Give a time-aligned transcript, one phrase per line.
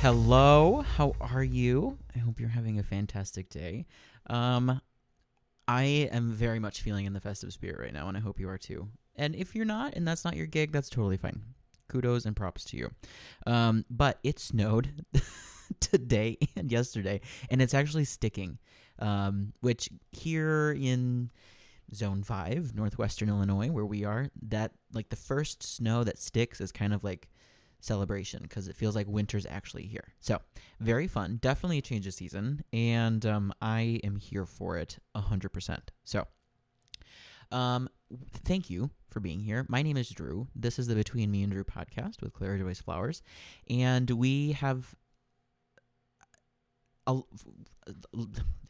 [0.00, 1.98] Hello, how are you?
[2.14, 3.84] I hope you're having a fantastic day.
[4.30, 4.80] Um,
[5.66, 5.82] I
[6.12, 8.56] am very much feeling in the festive spirit right now, and I hope you are
[8.56, 8.90] too.
[9.16, 11.42] And if you're not, and that's not your gig, that's totally fine.
[11.88, 12.92] Kudos and props to you.
[13.44, 15.04] Um, but it snowed
[15.80, 17.20] today and yesterday,
[17.50, 18.58] and it's actually sticking.
[19.00, 21.30] Um, which here in
[21.92, 26.70] zone five, northwestern Illinois, where we are, that like the first snow that sticks is
[26.70, 27.28] kind of like
[27.80, 30.14] celebration because it feels like winter's actually here.
[30.20, 30.40] So
[30.80, 35.50] very fun, definitely a change of season, and um, I am here for it hundred
[35.50, 35.90] percent.
[36.04, 36.26] So,
[37.50, 37.88] um,
[38.32, 39.66] thank you for being here.
[39.68, 40.48] My name is Drew.
[40.54, 43.22] This is the Between Me and Drew podcast with Clara Joyce Flowers,
[43.68, 44.94] and we have
[47.06, 47.20] a,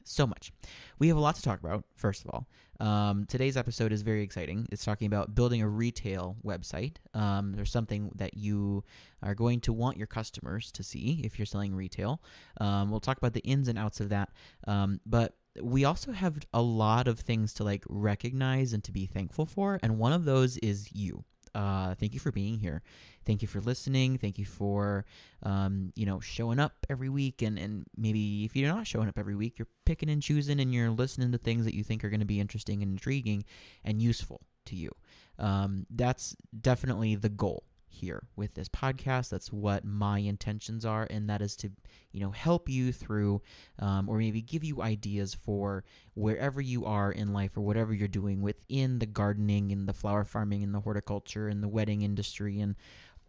[0.09, 0.53] so much.
[0.99, 2.47] We have a lot to talk about, first of all.
[2.81, 4.69] Um, today's episode is very exciting.
[4.71, 6.97] It's talking about building a retail website.
[7.13, 8.85] Um, there's something that you
[9.23, 12.23] are going to want your customers to see if you're selling retail.
[12.61, 14.31] Um, we'll talk about the ins and outs of that.
[14.67, 19.07] Um, but we also have a lot of things to like recognize and to be
[19.07, 19.81] thankful for.
[19.83, 21.25] And one of those is you.
[21.55, 22.83] Uh, thank you for being here.
[23.25, 24.19] Thank you for listening.
[24.19, 25.05] Thank you for,
[25.43, 27.43] um, you know, showing up every week.
[27.43, 30.73] And, and maybe if you're not showing up every week, you're picking and choosing and
[30.73, 33.45] you're listening to things that you think are going to be interesting and intriguing
[33.85, 34.91] and useful to you.
[35.39, 37.65] Um, that's definitely the goal
[37.99, 39.31] here with this podcast.
[39.31, 41.71] That's what my intentions are, and that is to,
[42.13, 43.43] you know, help you through,
[43.79, 48.09] um, or maybe give you ideas for wherever you are in life or whatever you're
[48.09, 52.61] doing within the gardening and the flower farming and the horticulture and the wedding industry
[52.61, 52.75] and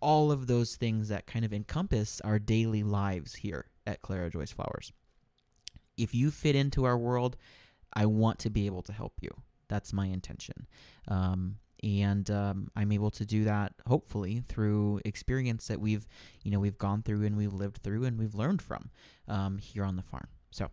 [0.02, 4.52] all of those things that kind of encompass our daily lives here at Clara Joyce
[4.52, 4.94] Flowers.
[5.98, 7.36] If you fit into our world,
[7.94, 9.30] I want to be able to help you.
[9.68, 10.68] That's my intention.
[11.08, 16.08] Um, and um, I'm able to do that hopefully through experience that we've
[16.44, 18.90] you know we've gone through and we've lived through and we've learned from
[19.28, 20.28] um, here on the farm.
[20.52, 20.70] So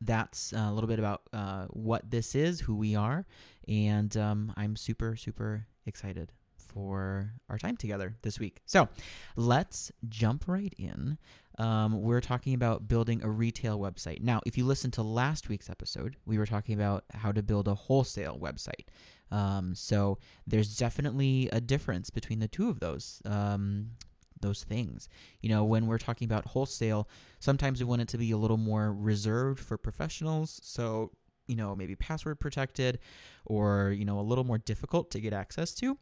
[0.00, 3.26] that's a little bit about uh, what this is, who we are,
[3.68, 6.32] and um, I'm super super excited
[6.72, 8.60] for our time together this week.
[8.64, 8.88] So
[9.36, 11.18] let's jump right in.
[11.58, 14.22] Um, we're talking about building a retail website.
[14.22, 17.68] Now, if you listen to last week's episode, we were talking about how to build
[17.68, 18.86] a wholesale website.
[19.32, 23.20] Um, so there's definitely a difference between the two of those.
[23.24, 23.92] Um,
[24.40, 25.08] those things.
[25.40, 28.56] You know, when we're talking about wholesale, sometimes we want it to be a little
[28.56, 30.60] more reserved for professionals.
[30.64, 31.12] So,
[31.46, 32.98] you know, maybe password protected
[33.46, 35.96] or, you know, a little more difficult to get access to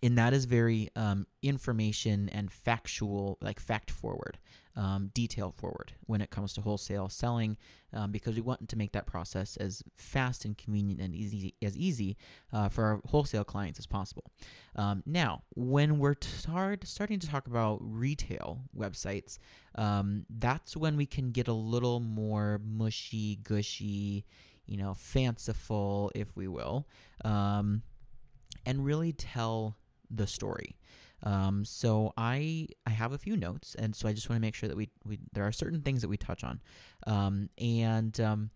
[0.00, 4.38] and that is very um, information and factual, like fact forward,
[4.74, 7.56] um, detail forward when it comes to wholesale selling,
[7.92, 11.76] um, because we want to make that process as fast and convenient and easy as
[11.76, 12.16] easy
[12.52, 14.24] uh, for our wholesale clients as possible.
[14.74, 19.38] Um, now, when we're start, starting to talk about retail websites,
[19.74, 24.24] um, that's when we can get a little more mushy, gushy,
[24.66, 26.88] you know, fanciful, if we will,
[27.24, 27.82] um,
[28.64, 29.76] and really tell
[30.14, 30.76] the story.
[31.24, 34.54] Um, so I I have a few notes, and so I just want to make
[34.54, 36.60] sure that we, we there are certain things that we touch on,
[37.06, 38.50] um, and um,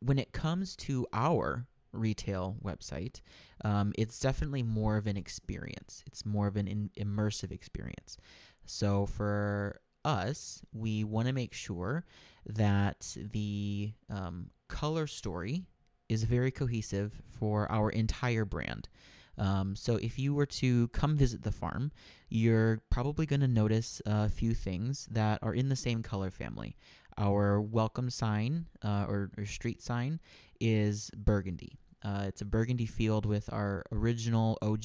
[0.00, 3.20] when it comes to our retail website,
[3.64, 6.02] um, it's definitely more of an experience.
[6.06, 8.16] It's more of an in, immersive experience.
[8.64, 12.04] So for us, we want to make sure
[12.46, 15.64] that the um, color story
[16.08, 18.88] is very cohesive for our entire brand.
[19.38, 21.92] Um, so if you were to come visit the farm,
[22.28, 26.76] you're probably going to notice a few things that are in the same color family.
[27.18, 30.20] Our welcome sign uh, or, or street sign
[30.60, 31.78] is burgundy.
[32.04, 34.84] Uh, it's a burgundy field with our original OG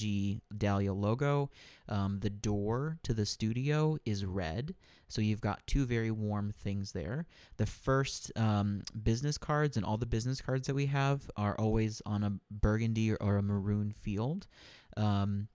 [0.55, 1.49] Dahlia logo.
[1.89, 4.75] Um, the door to the studio is red,
[5.07, 7.25] so you've got two very warm things there.
[7.57, 12.01] The first um, business cards and all the business cards that we have are always
[12.05, 14.47] on a burgundy or, or a maroon field.
[14.95, 15.47] Um,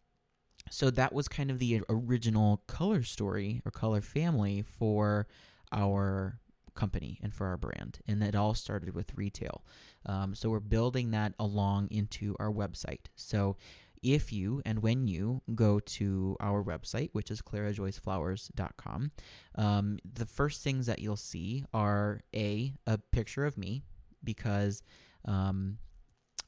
[0.71, 5.27] so that was kind of the original color story or color family for
[5.73, 6.39] our
[6.75, 7.99] company and for our brand.
[8.07, 9.65] And it all started with retail.
[10.07, 13.07] Um, so we're building that along into our website.
[13.15, 13.57] So
[14.03, 19.13] if you and when you go to our website, which is clarajoyceflowers.com,
[19.57, 23.83] um, the first things that you'll see are a a picture of me
[24.25, 24.83] because
[25.25, 25.79] um,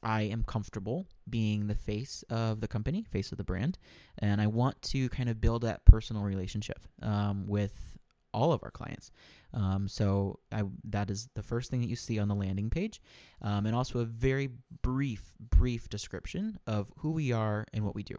[0.03, 3.77] I am comfortable being the face of the company, face of the brand,
[4.19, 7.94] and I want to kind of build that personal relationship um, with
[8.35, 9.11] all of our clients.
[9.53, 13.01] Um, so I, that is the first thing that you see on the landing page,
[13.41, 14.49] um, and also a very
[14.81, 18.17] brief, brief description of who we are and what we do.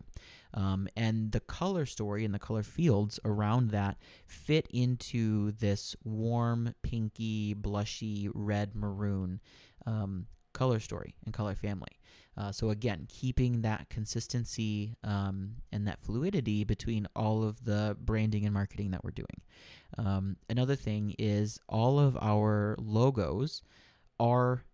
[0.55, 6.75] Um, and the color story and the color fields around that fit into this warm,
[6.83, 9.41] pinky, blushy, red, maroon
[9.85, 11.99] um, color story and color family.
[12.37, 18.45] Uh, so again, keeping that consistency um, and that fluidity between all of the branding
[18.45, 19.41] and marketing that we're doing.
[19.97, 23.63] Um, another thing is all of our logos
[24.21, 24.65] are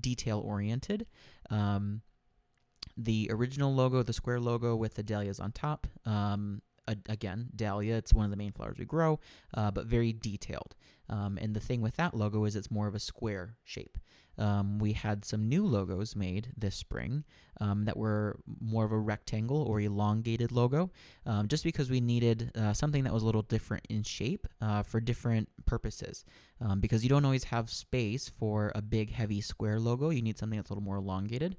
[0.00, 1.06] detail oriented.
[1.50, 2.02] Um,
[2.96, 5.86] the original logo, the square logo with the dahlias on top.
[6.86, 9.20] Again, dahlia, it's one of the main flowers we grow,
[9.54, 10.74] uh, but very detailed.
[11.08, 13.98] Um, and the thing with that logo is it's more of a square shape.
[14.36, 17.24] Um, we had some new logos made this spring
[17.60, 20.90] um, that were more of a rectangle or elongated logo,
[21.24, 24.82] um, just because we needed uh, something that was a little different in shape uh,
[24.82, 26.24] for different purposes.
[26.60, 30.38] Um, because you don't always have space for a big, heavy square logo, you need
[30.38, 31.56] something that's a little more elongated.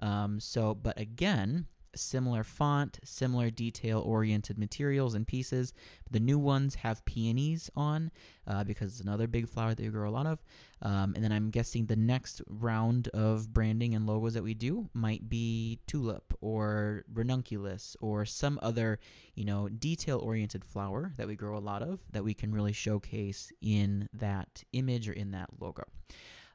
[0.00, 1.66] Um, so, but again,
[1.98, 5.72] similar font, similar detail oriented materials and pieces.
[6.10, 8.10] The new ones have peonies on
[8.46, 10.42] uh, because it's another big flower that we grow a lot of.
[10.80, 14.88] Um, and then I'm guessing the next round of branding and logos that we do
[14.94, 18.98] might be tulip or ranunculus or some other,
[19.34, 22.72] you know, detail oriented flower that we grow a lot of that we can really
[22.72, 25.84] showcase in that image or in that logo.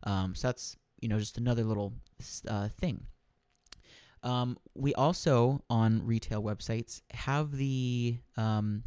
[0.03, 1.93] Um, so that's, you know, just another little
[2.47, 3.07] uh, thing
[4.23, 8.83] um, we also on retail websites have the um,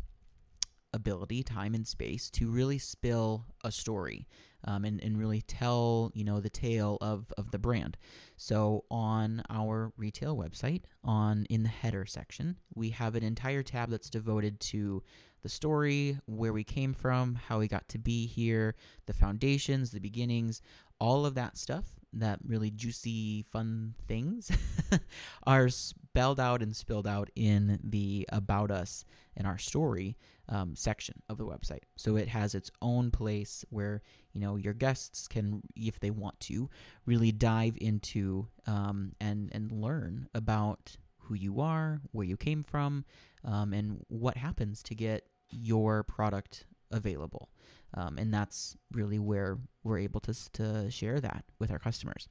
[0.92, 4.26] ability, time, and space to really spill a story
[4.64, 7.96] um, and, and really tell you know the tale of, of the brand.
[8.36, 13.90] So on our retail website, on in the header section, we have an entire tab
[13.90, 15.02] that's devoted to
[15.42, 18.74] the story, where we came from, how we got to be here,
[19.06, 20.60] the foundations, the beginnings,
[20.98, 24.50] all of that stuff that really juicy, fun things
[25.46, 29.04] are spelled out and spilled out in the About Us
[29.36, 30.16] and Our Story
[30.48, 31.82] um, section of the website.
[31.96, 34.02] So it has its own place where
[34.32, 36.70] you know your guests can, if they want to,
[37.04, 43.04] really dive into um, and and learn about who you are, where you came from,
[43.44, 47.50] um, and what happens to get your product available.
[47.96, 52.28] Um, and that's really where we're able to, to share that with our customers.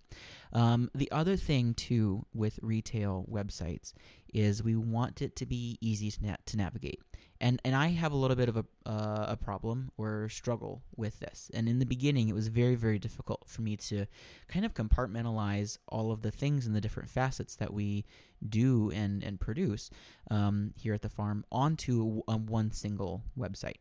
[0.54, 3.94] Um, the other thing, too, with retail websites
[4.34, 7.00] is we want it to be easy to, na- to navigate.
[7.42, 11.20] And, and I have a little bit of a, uh, a problem or struggle with
[11.20, 11.52] this.
[11.54, 14.06] And in the beginning, it was very, very difficult for me to
[14.48, 18.06] kind of compartmentalize all of the things and the different facets that we
[18.48, 19.90] do and, and produce
[20.32, 23.78] um, here at the farm onto a, a one single website.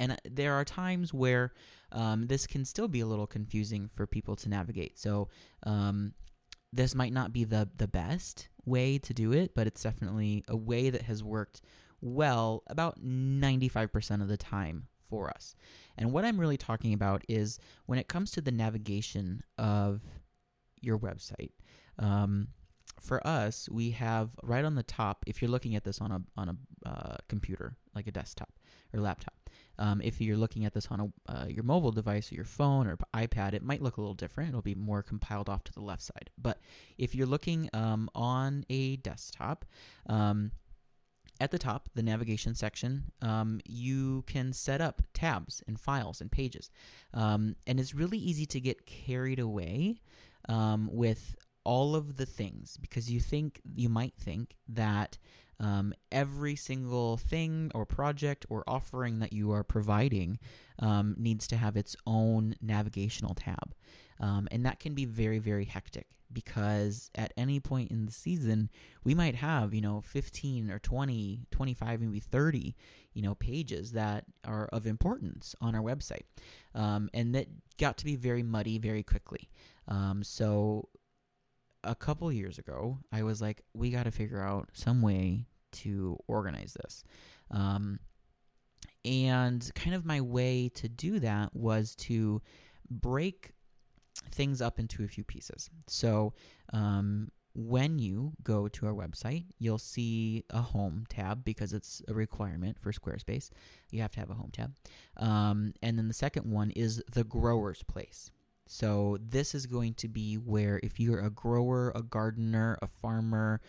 [0.00, 1.52] And uh, there are times where
[1.92, 4.98] um, this can still be a little confusing for people to navigate.
[4.98, 5.28] So
[5.64, 6.12] um,
[6.72, 10.56] this might not be the the best way to do it, but it's definitely a
[10.56, 11.62] way that has worked
[12.00, 15.56] well about 95% of the time for us.
[15.96, 20.02] And what I'm really talking about is when it comes to the navigation of
[20.80, 21.52] your website.
[21.98, 22.48] Um,
[23.00, 25.24] for us, we have right on the top.
[25.26, 28.50] If you're looking at this on a on a uh, computer, like a desktop
[28.92, 29.34] or laptop,
[29.78, 32.86] um, if you're looking at this on a, uh, your mobile device or your phone
[32.86, 34.50] or iPad, it might look a little different.
[34.50, 36.30] It'll be more compiled off to the left side.
[36.36, 36.60] But
[36.96, 39.64] if you're looking um, on a desktop,
[40.08, 40.50] um,
[41.40, 46.32] at the top, the navigation section, um, you can set up tabs and files and
[46.32, 46.70] pages.
[47.14, 50.00] Um, and it's really easy to get carried away
[50.48, 51.36] um, with
[51.68, 55.18] all of the things because you think, you might think that
[55.60, 60.38] um, every single thing or project or offering that you are providing
[60.78, 63.74] um, needs to have its own navigational tab.
[64.18, 68.70] Um, and that can be very, very hectic because at any point in the season,
[69.04, 72.74] we might have, you know, 15 or 20, 25, maybe 30,
[73.12, 76.24] you know, pages that are of importance on our website.
[76.74, 77.48] Um, and that
[77.78, 79.50] got to be very muddy very quickly.
[79.86, 80.88] Um, so
[81.84, 86.18] a couple years ago, I was like, we got to figure out some way to
[86.26, 87.04] organize this.
[87.50, 88.00] Um,
[89.04, 92.42] and kind of my way to do that was to
[92.90, 93.52] break
[94.30, 95.70] things up into a few pieces.
[95.86, 96.34] So,
[96.72, 102.14] um, when you go to our website, you'll see a home tab because it's a
[102.14, 103.50] requirement for Squarespace.
[103.90, 104.74] You have to have a home tab.
[105.16, 108.30] Um, and then the second one is the grower's place.
[108.68, 113.60] So this is going to be where if you're a grower, a gardener, a farmer,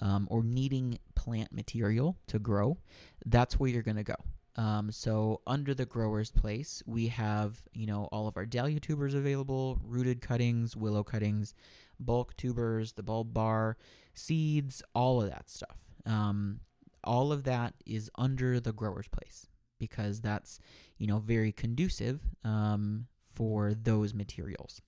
[0.00, 2.76] um, or needing plant material to grow,
[3.24, 4.16] that's where you're going to go.
[4.56, 9.14] Um, so under the growers place, we have you know all of our dahlia tubers
[9.14, 11.54] available, rooted cuttings, willow cuttings,
[12.00, 13.76] bulk tubers, the bulb bar,
[14.14, 15.78] seeds, all of that stuff.
[16.04, 16.60] Um,
[17.04, 19.46] all of that is under the growers place
[19.78, 20.58] because that's
[20.98, 23.06] you know very conducive um,
[23.38, 24.82] for those materials.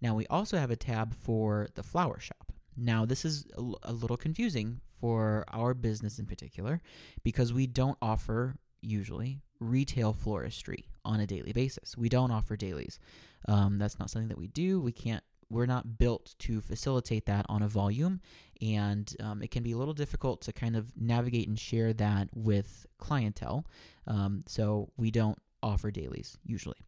[0.00, 2.52] Now we also have a tab for the flower shop.
[2.74, 3.46] Now this is
[3.84, 6.80] a, little confusing for our business in particular
[7.22, 11.96] because we don't offer usually retail floristry on a daily basis.
[11.98, 12.98] We don't offer dailies.
[13.46, 14.80] Um, that's not something that we do.
[14.80, 15.22] We can't.
[15.50, 18.22] We're not built to facilitate that on a volume,
[18.62, 22.28] and um, it can be a little difficult to kind of navigate and share that
[22.32, 23.66] with clientele.
[24.06, 26.78] Um, so we don't offer dailies usually.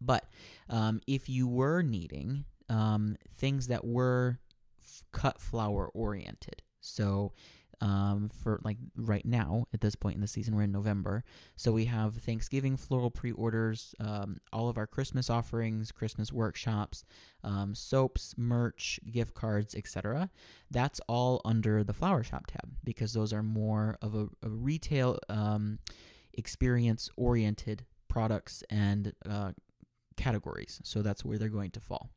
[0.00, 0.24] But
[0.68, 4.38] um, if you were needing um, things that were
[4.82, 7.32] f- cut flower oriented, so
[7.80, 11.24] um, for like right now at this point in the season, we're in November.
[11.56, 17.04] So we have Thanksgiving floral pre orders, um, all of our Christmas offerings, Christmas workshops,
[17.44, 20.30] um, soaps, merch, gift cards, etc.
[20.70, 25.18] That's all under the flower shop tab because those are more of a, a retail
[25.28, 25.78] um,
[26.32, 29.52] experience oriented products and uh,
[30.16, 30.80] categories.
[30.84, 32.10] So that's where they're going to fall.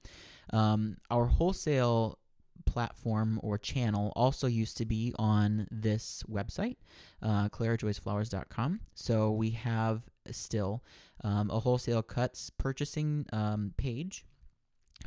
[0.52, 2.20] Um, our wholesale
[2.66, 6.78] platform or channel also used to be on this website,
[7.22, 8.82] uh, clarajoyceflowers.com.
[8.96, 10.84] So we have still
[11.24, 14.26] um, a wholesale cuts purchasing um, page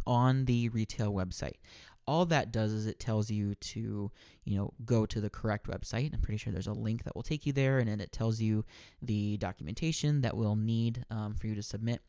[0.06, 1.56] on the retail website.
[2.04, 4.11] All that does is it tells you to,
[4.44, 6.12] you know, go to the correct website.
[6.12, 8.40] I'm pretty sure there's a link that will take you there, and then it tells
[8.40, 8.64] you
[9.00, 12.02] the documentation that we'll need um, for you to submit.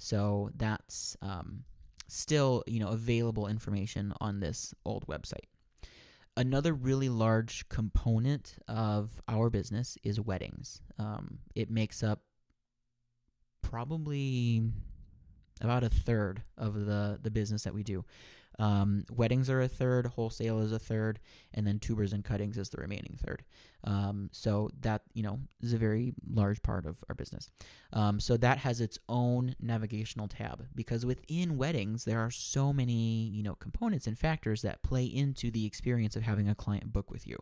[0.00, 1.64] So that's um,
[2.08, 5.44] still, you know, available information on this old website.
[6.36, 10.80] Another really large component of our business is weddings.
[10.98, 12.22] Um, it makes up
[13.60, 14.62] probably
[15.60, 18.02] about a third of the the business that we do.
[18.58, 21.18] Um, weddings are a third, wholesale is a third,
[21.54, 23.42] and then tubers and cuttings is the remaining third.
[23.84, 27.50] Um, so that you know is a very large part of our business.
[27.92, 33.30] Um, so that has its own navigational tab because within weddings there are so many
[33.32, 37.10] you know components and factors that play into the experience of having a client book
[37.10, 37.38] with you.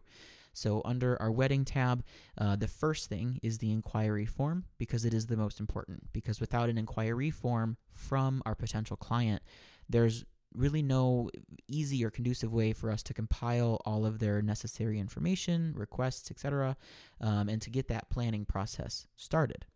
[0.59, 2.03] So, under our wedding tab,
[2.37, 6.13] uh, the first thing is the inquiry form because it is the most important.
[6.13, 9.43] Because without an inquiry form from our potential client,
[9.89, 10.25] there's
[10.55, 11.31] really no
[11.67, 16.77] easy or conducive way for us to compile all of their necessary information, requests, etc.,
[17.21, 19.67] um, and to get that planning process started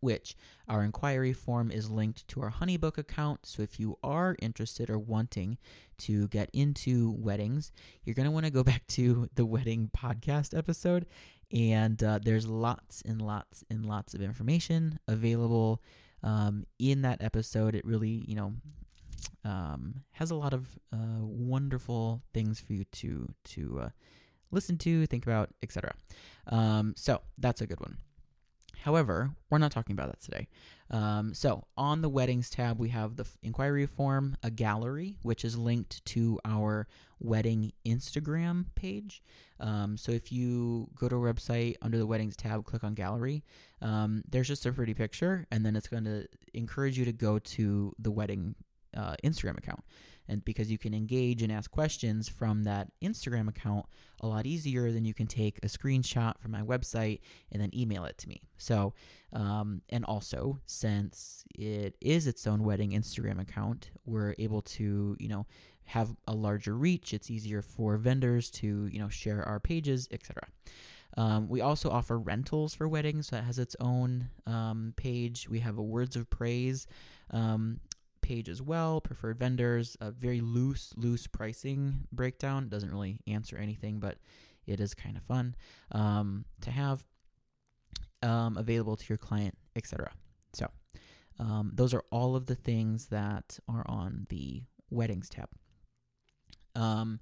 [0.00, 0.34] which
[0.68, 3.46] our inquiry form is linked to our Honeybook account.
[3.46, 5.58] So if you are interested or wanting
[5.98, 7.70] to get into weddings,
[8.04, 11.06] you're going to want to go back to the wedding podcast episode.
[11.52, 15.82] And uh, there's lots and lots and lots of information available
[16.22, 17.74] um, in that episode.
[17.74, 18.54] It really, you know,
[19.44, 23.88] um, has a lot of uh, wonderful things for you to to uh,
[24.50, 25.94] listen to, think about, etc.
[26.46, 27.98] Um, so that's a good one.
[28.82, 30.48] However, we're not talking about that today.
[30.90, 35.56] Um, so, on the weddings tab, we have the inquiry form, a gallery, which is
[35.56, 36.88] linked to our
[37.20, 39.22] wedding Instagram page.
[39.60, 43.44] Um, so, if you go to our website under the weddings tab, click on gallery,
[43.82, 47.38] um, there's just a pretty picture, and then it's going to encourage you to go
[47.38, 48.54] to the wedding
[48.96, 49.82] uh, Instagram account.
[50.28, 53.86] And because you can engage and ask questions from that Instagram account
[54.20, 57.18] a lot easier than you can take a screenshot from my website
[57.50, 58.42] and then email it to me.
[58.56, 58.94] So,
[59.32, 65.28] um, and also since it is its own wedding Instagram account, we're able to, you
[65.28, 65.46] know,
[65.86, 67.12] have a larger reach.
[67.12, 70.46] It's easier for vendors to, you know, share our pages, etc.
[71.16, 75.48] Um, we also offer rentals for weddings, so that has its own um, page.
[75.48, 76.86] We have a words of praise
[77.32, 77.80] um,
[78.30, 82.68] page as well, preferred vendors, a very loose, loose pricing breakdown.
[82.68, 84.18] Doesn't really answer anything, but
[84.68, 85.56] it is kind of fun
[85.90, 87.04] um, to have
[88.22, 90.12] um, available to your client, etc.
[90.52, 90.68] So
[91.40, 95.48] um, those are all of the things that are on the weddings tab.
[96.76, 97.18] Um,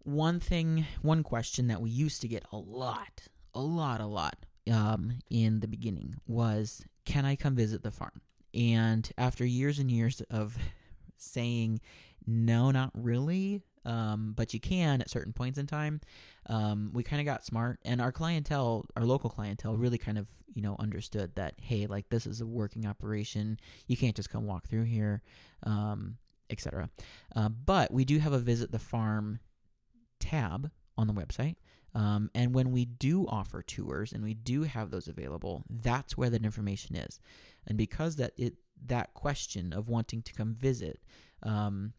[0.00, 4.44] one thing, one question that we used to get a lot, a lot, a lot
[4.70, 8.20] um, in the beginning was, "Can I come visit the farm?"
[8.54, 10.56] And after years and years of
[11.16, 11.80] saying,
[12.26, 16.00] no, not really, um, but you can at certain points in time,
[16.46, 17.80] um, we kind of got smart.
[17.84, 22.08] And our clientele, our local clientele, really kind of, you know, understood that, hey, like
[22.08, 23.58] this is a working operation.
[23.86, 25.22] You can't just come walk through here,
[25.64, 26.16] um,
[26.50, 26.90] etc.
[27.34, 29.40] Uh, but we do have a visit the farm
[30.20, 31.56] tab on the website.
[31.94, 36.30] Um, and when we do offer tours and we do have those available, that's where
[36.30, 37.20] that information is.
[37.66, 38.54] And because that it
[38.86, 41.00] that question of wanting to come visit
[41.42, 41.92] um,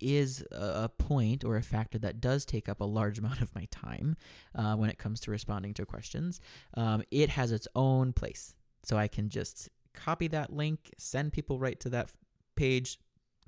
[0.00, 3.66] is a point or a factor that does take up a large amount of my
[3.70, 4.16] time
[4.54, 6.40] uh, when it comes to responding to questions,
[6.74, 8.56] um, it has its own place.
[8.84, 12.10] So I can just copy that link, send people right to that
[12.56, 12.98] page.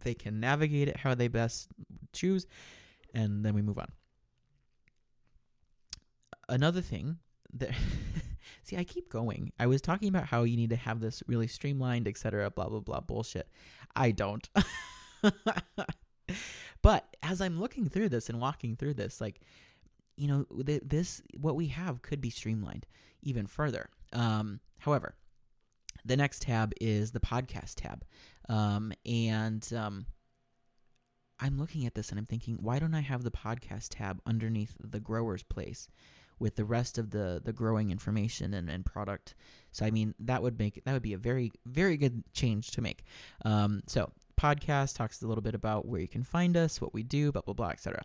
[0.02, 1.68] They can navigate it how they best
[2.12, 2.46] choose,
[3.12, 3.90] and then we move on.
[6.48, 7.18] Another thing
[7.52, 7.70] that
[8.62, 9.52] see, I keep going.
[9.58, 12.50] I was talking about how you need to have this really streamlined, etc.
[12.50, 13.48] Blah blah blah bullshit.
[13.94, 14.48] I don't.
[16.82, 19.40] but as I'm looking through this and walking through this, like,
[20.16, 22.86] you know, this what we have could be streamlined
[23.22, 23.88] even further.
[24.12, 25.14] Um, however,
[26.04, 28.04] the next tab is the podcast tab,
[28.48, 30.06] um, and um,
[31.40, 34.76] I'm looking at this and I'm thinking, why don't I have the podcast tab underneath
[34.78, 35.88] the growers place?
[36.38, 39.34] With the rest of the the growing information and, and product.
[39.72, 42.80] So I mean that would make that would be a very very good change to
[42.80, 43.04] make.
[43.44, 47.02] Um, so podcast talks a little bit about where you can find us, what we
[47.02, 48.04] do, blah blah blah, etc.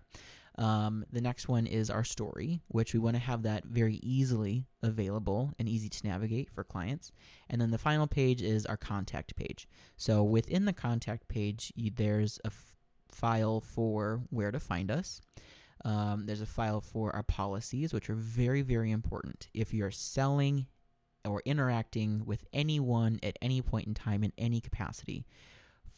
[0.60, 4.66] Um, the next one is our story, which we want to have that very easily
[4.84, 7.14] available and easy to navigate for clients.
[7.50, 9.70] And then the final page is our contact page.
[9.96, 12.76] So within the contact page, you, there's a f-
[13.10, 15.22] file for where to find us.
[15.86, 19.48] Um, there's a file for our policies, which are very, very important.
[19.54, 20.68] If you're selling
[21.26, 25.26] or interacting with anyone at any point in time in any capacity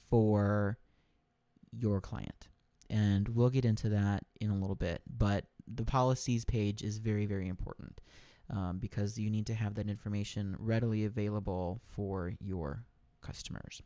[0.10, 0.78] for
[1.72, 2.48] your client.
[2.90, 5.02] And we'll get into that in a little bit.
[5.08, 8.02] But the policies page is very, very important
[8.50, 12.84] um, because you need to have that information readily available for your
[13.22, 13.82] customers.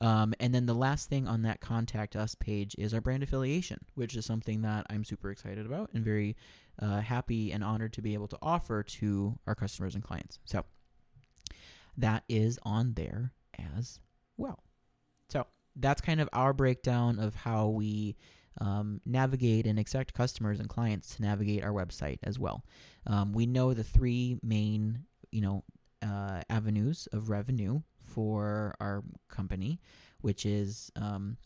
[0.00, 3.80] Um, and then the last thing on that contact us page is our brand affiliation,
[3.94, 6.36] which is something that I'm super excited about and very
[6.80, 10.38] uh, happy and honored to be able to offer to our customers and clients.
[10.44, 10.64] So
[11.96, 13.32] that is on there
[13.76, 13.98] as
[14.36, 14.62] well.
[15.28, 18.16] So that's kind of our breakdown of how we
[18.60, 22.64] um, navigate and expect customers and clients to navigate our website as well.
[23.06, 25.64] Um, we know the three main, you know,
[26.02, 29.80] uh, avenues of revenue for our company,
[30.20, 31.36] which is um,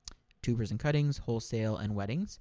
[0.42, 2.38] tubers and cuttings, wholesale, and weddings.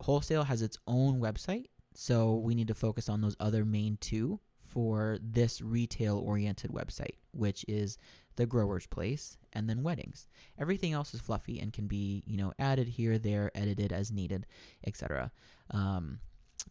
[0.00, 4.40] Wholesale has its own website, so we need to focus on those other main two
[4.60, 7.98] for this retail oriented website, which is
[8.36, 10.28] the grower's place and then weddings.
[10.58, 14.46] Everything else is fluffy and can be, you know, added here, there, edited as needed,
[14.86, 15.32] etc.
[15.70, 16.20] Um,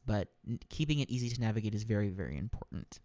[0.06, 0.30] but
[0.70, 3.00] keeping it easy to navigate is very, very important.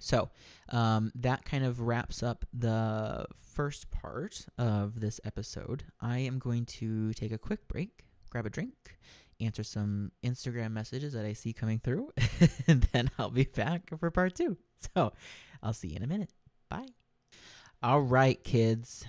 [0.00, 0.30] So
[0.70, 5.84] um, that kind of wraps up the first part of this episode.
[6.00, 8.98] I am going to take a quick break, grab a drink,
[9.40, 12.10] answer some Instagram messages that I see coming through,
[12.66, 14.56] and then I'll be back for part two.
[14.94, 15.12] So
[15.62, 16.30] I'll see you in a minute.
[16.68, 16.88] Bye.
[17.82, 19.04] All right, kids.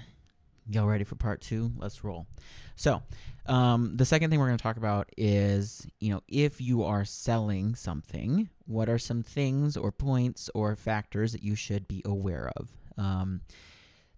[0.71, 1.73] Y'all ready for part two?
[1.75, 2.27] Let's roll.
[2.77, 3.01] So,
[3.45, 7.03] um, the second thing we're going to talk about is, you know, if you are
[7.03, 12.53] selling something, what are some things or points or factors that you should be aware
[12.55, 12.69] of?
[12.97, 13.41] Um,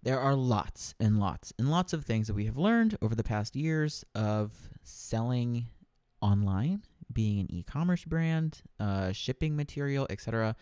[0.04, 3.24] there are lots and lots and lots of things that we have learned over the
[3.24, 4.52] past years of
[4.84, 5.66] selling
[6.20, 10.54] online, being an e-commerce brand, uh, shipping material, etc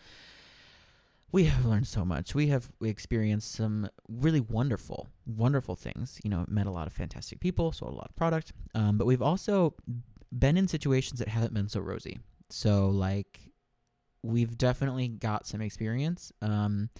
[1.33, 2.35] we have learned so much.
[2.35, 6.21] We have experienced some really wonderful, wonderful things.
[6.23, 8.53] You know, met a lot of fantastic people, sold a lot of product.
[8.75, 9.73] Um, but we've also
[10.31, 12.19] been in situations that haven't been so rosy.
[12.51, 13.39] So, like,
[14.21, 16.31] we've definitely got some experience.
[16.43, 16.91] Um,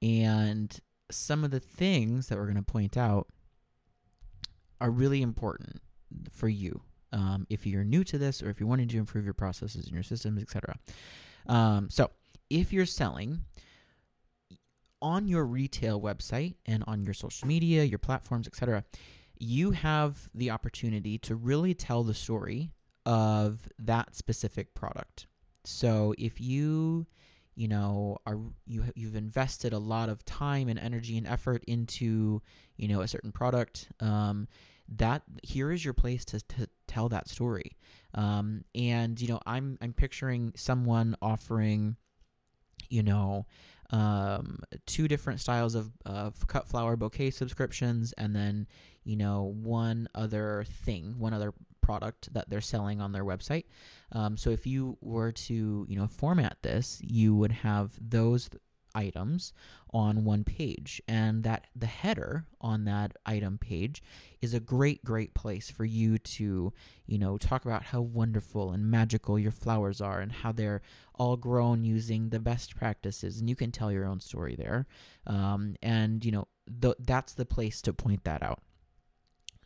[0.00, 0.78] and
[1.10, 3.26] some of the things that we're going to point out
[4.80, 5.80] are really important
[6.30, 9.34] for you um, if you're new to this or if you're wanting to improve your
[9.34, 10.76] processes and your systems, etc.
[11.48, 12.10] Um, so,
[12.48, 13.40] if you're selling
[15.06, 18.82] on your retail website and on your social media, your platforms, etc.,
[19.38, 22.72] you have the opportunity to really tell the story
[23.04, 25.28] of that specific product.
[25.64, 27.06] So if you
[27.54, 32.42] you know are you you've invested a lot of time and energy and effort into
[32.76, 34.48] you know a certain product um,
[34.88, 37.76] that here is your place to, to tell that story
[38.12, 41.96] um, and you know i'm i'm picturing someone offering
[42.90, 43.46] you know,
[43.90, 48.66] um, two different styles of, of cut flower bouquet subscriptions, and then,
[49.04, 53.64] you know, one other thing, one other product that they're selling on their website.
[54.12, 58.50] Um, so if you were to, you know, format this, you would have those
[58.96, 59.52] items
[59.90, 61.02] on one page.
[61.06, 64.02] And that the header on that item page
[64.40, 66.72] is a great great place for you to
[67.06, 70.82] you know talk about how wonderful and magical your flowers are and how they're
[71.14, 73.38] all grown using the best practices.
[73.38, 74.86] And you can tell your own story there.
[75.26, 76.48] Um, and you know
[76.80, 78.62] th- that's the place to point that out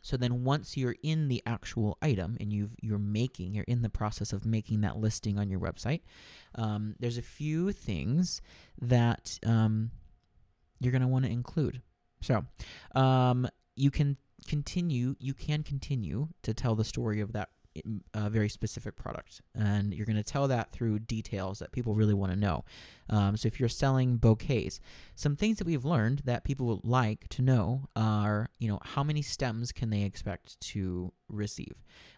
[0.01, 3.89] so then once you're in the actual item and you've you're making you're in the
[3.89, 6.01] process of making that listing on your website,
[6.55, 8.41] um, there's a few things
[8.81, 9.91] that um,
[10.79, 11.81] you're going to want to include.
[12.21, 12.45] So
[12.95, 17.49] um, you can continue you can continue to tell the story of that
[18.13, 22.13] a very specific product, and you're going to tell that through details that people really
[22.13, 22.63] want to know.
[23.09, 24.79] Um, so if you're selling bouquets,
[25.15, 29.03] some things that we've learned that people would like to know are, you know, how
[29.03, 31.75] many stems can they expect to receive?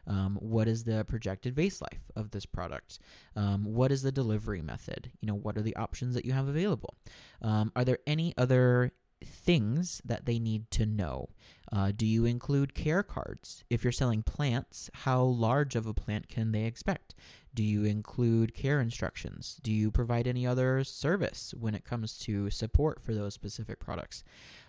[0.08, 3.00] Um, what is the projected vase life of this product?
[3.36, 5.12] Um, what is the delivery method?
[5.22, 6.96] You know, what are the options that you have available?
[7.42, 8.92] Um, are there any other
[9.24, 11.30] things that they need to know.
[11.74, 13.64] Uh, do you include care cards?
[13.68, 17.16] If you're selling plants, how large of a plant can they expect?
[17.56, 19.60] Do you include care instructions?
[19.64, 24.24] Do you provide any other service when it comes to support for those specific products?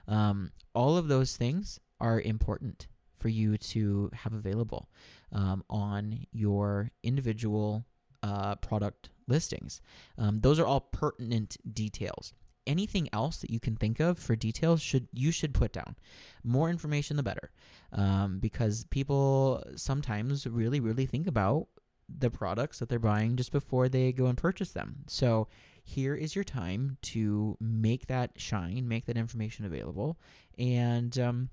[0.08, 4.88] Um, all of those things are important for you to have available
[5.30, 7.84] um, on your individual
[8.22, 9.82] uh, product listings.
[10.16, 12.32] Um, those are all pertinent details
[12.66, 15.96] anything else that you can think of for details should you should put down.
[16.42, 17.50] More information the better.
[17.92, 21.68] Um, because people sometimes really really think about
[22.08, 24.96] the products that they're buying just before they go and purchase them.
[25.06, 25.48] So
[25.82, 30.18] here is your time to make that shine make that information available
[30.58, 31.50] and um,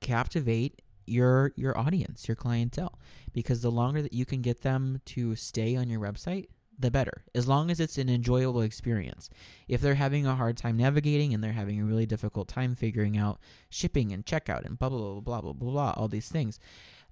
[0.00, 2.98] captivate your your audience your clientele.
[3.32, 6.46] Because the longer that you can get them to stay on your website
[6.78, 9.30] the better, as long as it's an enjoyable experience.
[9.68, 13.16] If they're having a hard time navigating and they're having a really difficult time figuring
[13.16, 13.38] out
[13.70, 16.58] shipping and checkout and blah, blah, blah, blah, blah, blah, blah all these things,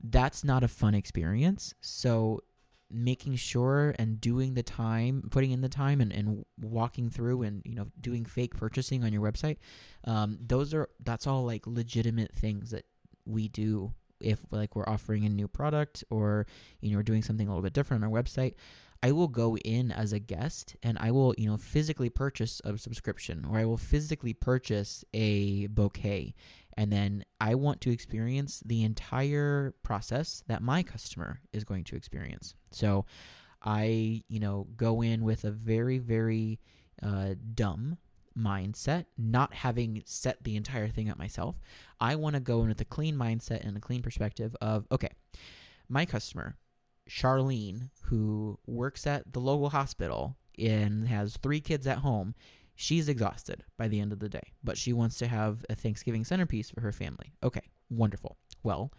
[0.02, 1.74] that's not a fun experience.
[1.80, 2.40] So,
[2.92, 7.62] making sure and doing the time, putting in the time and, and walking through and,
[7.64, 9.58] you know, doing fake purchasing on your website,
[10.04, 12.84] um, those are, that's all like legitimate things that
[13.24, 16.46] we do if like we're offering a new product or
[16.80, 18.54] you know we're doing something a little bit different on our website
[19.02, 22.76] I will go in as a guest and I will, you know, physically purchase a
[22.76, 26.34] subscription or I will physically purchase a bouquet.
[26.76, 31.96] And then I want to experience the entire process that my customer is going to
[31.96, 32.54] experience.
[32.70, 33.06] So
[33.62, 36.60] I, you know, go in with a very, very
[37.02, 37.98] uh, dumb
[38.38, 41.58] mindset, not having set the entire thing up myself.
[42.00, 45.10] I want to go in with a clean mindset and a clean perspective of, okay,
[45.88, 46.56] my customer
[47.10, 52.34] Charlene, who works at the local hospital and has three kids at home,
[52.76, 56.24] she's exhausted by the end of the day, but she wants to have a Thanksgiving
[56.24, 57.32] centerpiece for her family.
[57.42, 58.36] Okay, wonderful.
[58.62, 58.92] Well,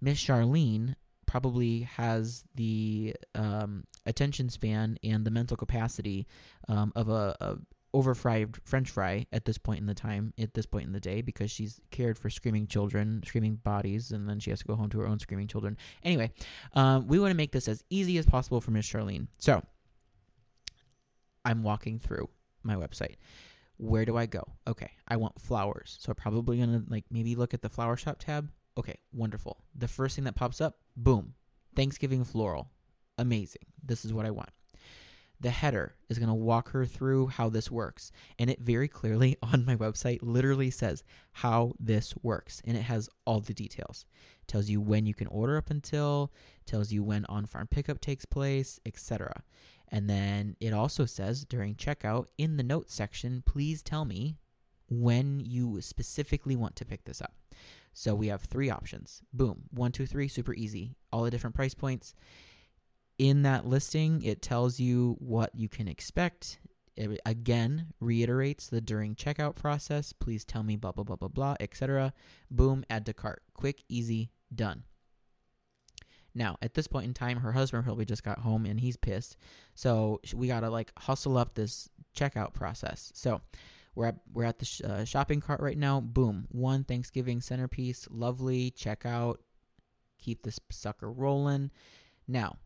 [0.00, 0.94] Miss Charlene
[1.26, 6.26] probably has the um, attention span and the mental capacity
[6.68, 7.56] um, of a, a,
[7.96, 11.22] overfried french fry at this point in the time at this point in the day
[11.22, 14.90] because she's cared for screaming children screaming bodies and then she has to go home
[14.90, 15.78] to her own screaming children.
[16.02, 16.30] Anyway
[16.74, 19.28] um, we want to make this as easy as possible for miss charlene.
[19.38, 19.62] So
[21.46, 22.28] i'm walking through
[22.62, 23.14] my website.
[23.78, 24.44] Where do i go?
[24.68, 25.96] Okay i want flowers.
[25.98, 28.50] So I'm probably gonna like maybe look at the flower shop tab.
[28.76, 29.62] Okay wonderful.
[29.74, 31.32] The first thing that pops up boom
[31.74, 32.70] thanksgiving floral.
[33.16, 33.62] Amazing.
[33.82, 34.50] This is what i want
[35.40, 38.10] the header is going to walk her through how this works.
[38.38, 42.62] And it very clearly on my website literally says how this works.
[42.64, 44.06] And it has all the details.
[44.42, 46.32] It tells you when you can order up until,
[46.64, 49.42] tells you when on farm pickup takes place, etc.
[49.88, 54.38] And then it also says during checkout in the notes section, please tell me
[54.88, 57.34] when you specifically want to pick this up.
[57.92, 59.22] So we have three options.
[59.32, 59.62] Boom.
[59.70, 60.96] One, two, three, super easy.
[61.12, 62.14] All the different price points
[63.18, 66.58] in that listing, it tells you what you can expect.
[66.96, 70.12] It again reiterates the during checkout process.
[70.12, 72.12] Please tell me blah blah blah blah blah, etc.
[72.50, 73.42] Boom, add to cart.
[73.54, 74.84] Quick, easy, done.
[76.34, 79.36] Now, at this point in time, her husband probably just got home and he's pissed.
[79.74, 83.10] So we gotta like hustle up this checkout process.
[83.14, 83.40] So
[83.94, 86.00] we're at we're at the sh- uh, shopping cart right now.
[86.00, 89.36] Boom, one Thanksgiving centerpiece, lovely checkout.
[90.18, 91.70] Keep this sucker rolling.
[92.28, 92.56] Now,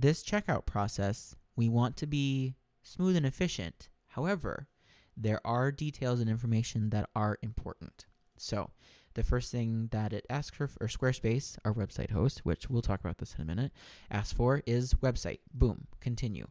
[0.00, 3.88] this checkout process, we want to be smooth and efficient.
[4.08, 4.68] However,
[5.16, 8.06] there are details and information that are important.
[8.36, 8.70] So,
[9.14, 13.00] the first thing that it asks for, or Squarespace, our website host, which we'll talk
[13.00, 13.72] about this in a minute,
[14.10, 15.38] asks for is website.
[15.54, 16.48] Boom, continue.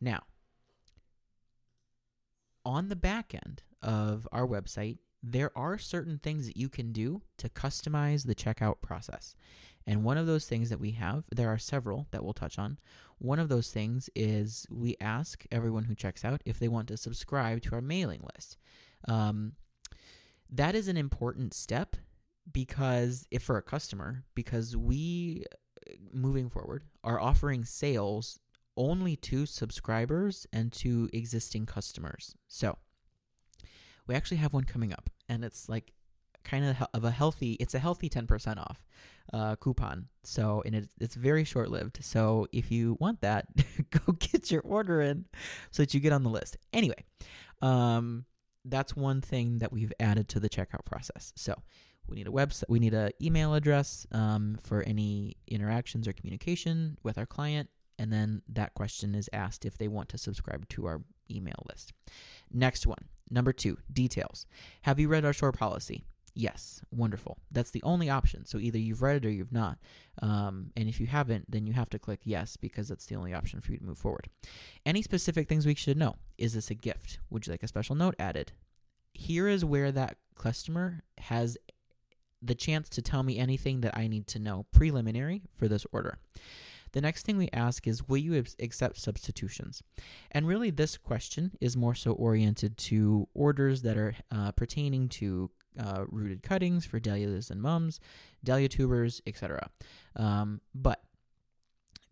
[0.00, 0.24] Now,
[2.64, 7.22] on the back end of our website, there are certain things that you can do
[7.38, 9.34] to customize the checkout process.
[9.86, 12.78] And one of those things that we have, there are several that we'll touch on.
[13.18, 16.96] One of those things is we ask everyone who checks out if they want to
[16.96, 18.58] subscribe to our mailing list.
[19.08, 19.52] Um,
[20.50, 21.96] that is an important step
[22.50, 25.44] because if for a customer, because we
[26.12, 28.38] moving forward are offering sales
[28.76, 32.34] only to subscribers and to existing customers.
[32.46, 32.78] So
[34.08, 35.92] we actually have one coming up, and it's like
[36.44, 37.52] kind of of a healthy.
[37.60, 38.82] It's a healthy ten percent off
[39.32, 40.08] uh, coupon.
[40.24, 41.98] So and it, it's very short lived.
[42.02, 43.46] So if you want that,
[43.90, 45.26] go get your order in
[45.70, 46.56] so that you get on the list.
[46.72, 47.04] Anyway,
[47.62, 48.24] um,
[48.64, 51.32] that's one thing that we've added to the checkout process.
[51.36, 51.54] So
[52.08, 52.64] we need a website.
[52.68, 57.68] We need an email address um, for any interactions or communication with our client,
[57.98, 61.92] and then that question is asked if they want to subscribe to our email list.
[62.50, 64.46] Next one, number two, details.
[64.82, 66.04] Have you read our store policy?
[66.34, 67.38] Yes, wonderful.
[67.50, 68.44] That's the only option.
[68.44, 69.78] So either you've read it or you've not.
[70.22, 73.34] Um, and if you haven't, then you have to click yes because that's the only
[73.34, 74.28] option for you to move forward.
[74.86, 76.14] Any specific things we should know?
[76.36, 77.18] Is this a gift?
[77.30, 78.52] Would you like a special note added?
[79.14, 81.58] Here is where that customer has
[82.40, 86.18] the chance to tell me anything that I need to know preliminary for this order.
[86.92, 89.82] The next thing we ask is, will you accept substitutions?
[90.30, 95.50] And really, this question is more so oriented to orders that are uh, pertaining to
[95.78, 98.00] uh, rooted cuttings for dahlias and mums,
[98.42, 99.70] dahlia tubers, etc.
[100.16, 101.02] Um, but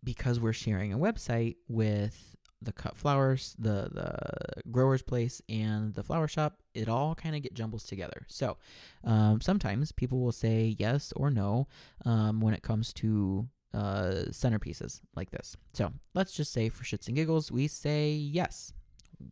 [0.03, 6.03] because we're sharing a website with the cut flowers, the the grower's place, and the
[6.03, 8.25] flower shop, it all kind of get jumbles together.
[8.27, 8.57] So
[9.03, 11.67] um, sometimes people will say yes or no
[12.05, 15.55] um, when it comes to uh, centerpieces like this.
[15.73, 18.73] So let's just say for shits and giggles, we say yes.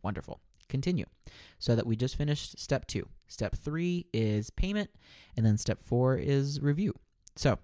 [0.02, 0.40] Wonderful.
[0.68, 1.06] Continue.
[1.58, 3.08] So that we just finished step two.
[3.26, 4.90] Step three is payment,
[5.36, 6.94] and then step four is review.
[7.34, 7.58] So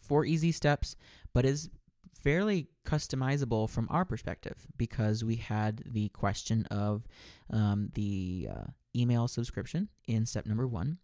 [0.00, 0.96] four easy steps,
[1.32, 1.70] but is
[2.12, 7.06] fairly customizable from our perspective because we had the question of
[7.50, 8.64] um, the uh,
[8.96, 10.98] email subscription in step number one.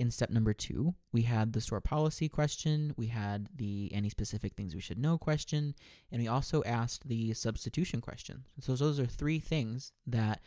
[0.00, 4.54] In step number two, we had the store policy question, we had the any specific
[4.54, 5.74] things we should know question,
[6.10, 8.44] and we also asked the substitution question.
[8.60, 10.40] So those are three things that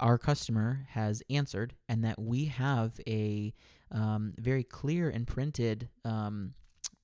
[0.00, 3.52] our customer has answered and that we have a
[3.92, 6.54] um, very clear and printed um,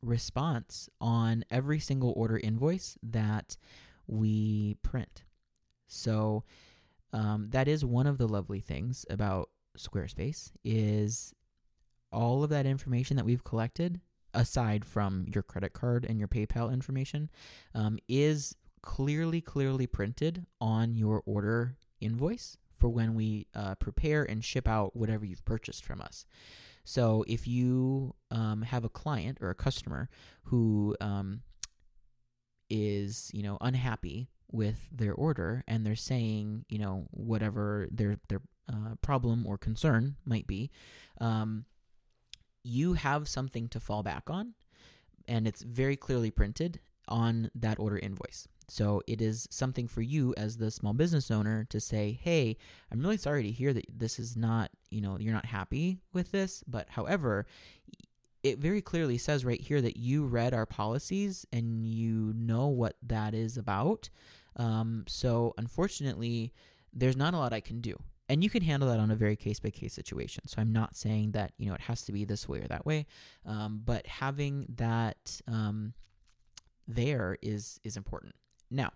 [0.01, 3.59] response on every single order invoice that
[4.07, 5.25] we print.
[5.87, 6.45] So
[7.13, 11.35] um, that is one of the lovely things about Squarespace is
[12.13, 14.01] all of that information that we've collected,
[14.35, 17.31] aside from your credit card and your PayPal information,
[17.75, 24.45] um, is clearly, clearly printed on your order invoice for when we uh, prepare and
[24.45, 26.25] ship out whatever you've purchased from us.
[26.85, 30.09] So if you um, have a client or a customer
[30.45, 31.43] who um,
[32.71, 38.41] is, you know, unhappy with their order and they're saying, you know, whatever their their
[38.69, 40.71] uh, problem or concern might be,
[41.21, 41.67] um,
[42.63, 44.55] you have something to fall back on,
[45.27, 48.47] and it's very clearly printed on that order invoice.
[48.69, 52.57] So it is something for you as the small business owner to say, "Hey,
[52.91, 56.31] I'm really sorry to hear that this is not, you know, you're not happy with
[56.31, 57.47] this, but however,
[58.43, 62.97] it very clearly says right here that you read our policies and you know what
[63.03, 64.09] that is about.
[64.57, 66.53] Um, so unfortunately,
[66.93, 69.35] there's not a lot I can do and you can handle that on a very
[69.35, 70.47] case by case situation.
[70.47, 72.87] So I'm not saying that you know it has to be this way or that
[72.87, 73.07] way,
[73.45, 75.95] um, but having that um,
[76.87, 78.37] there is is important.
[78.71, 78.93] Now,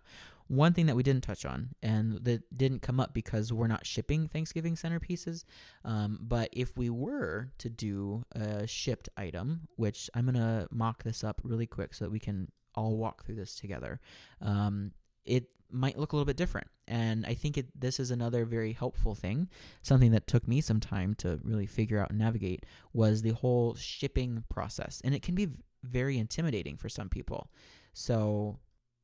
[0.46, 3.84] one thing that we didn't touch on and that didn't come up because we're not
[3.84, 5.44] shipping Thanksgiving centerpieces,
[5.84, 11.24] um, but if we were to do a shipped item, which I'm gonna mock this
[11.24, 14.00] up really quick so that we can all walk through this together.
[14.40, 14.92] Um,
[15.24, 16.68] it might look a little bit different.
[16.86, 19.48] And I think it, this is another very helpful thing.
[19.82, 23.74] Something that took me some time to really figure out and navigate was the whole
[23.74, 25.00] shipping process.
[25.04, 25.48] And it can be
[25.82, 27.50] very intimidating for some people.
[27.92, 28.58] So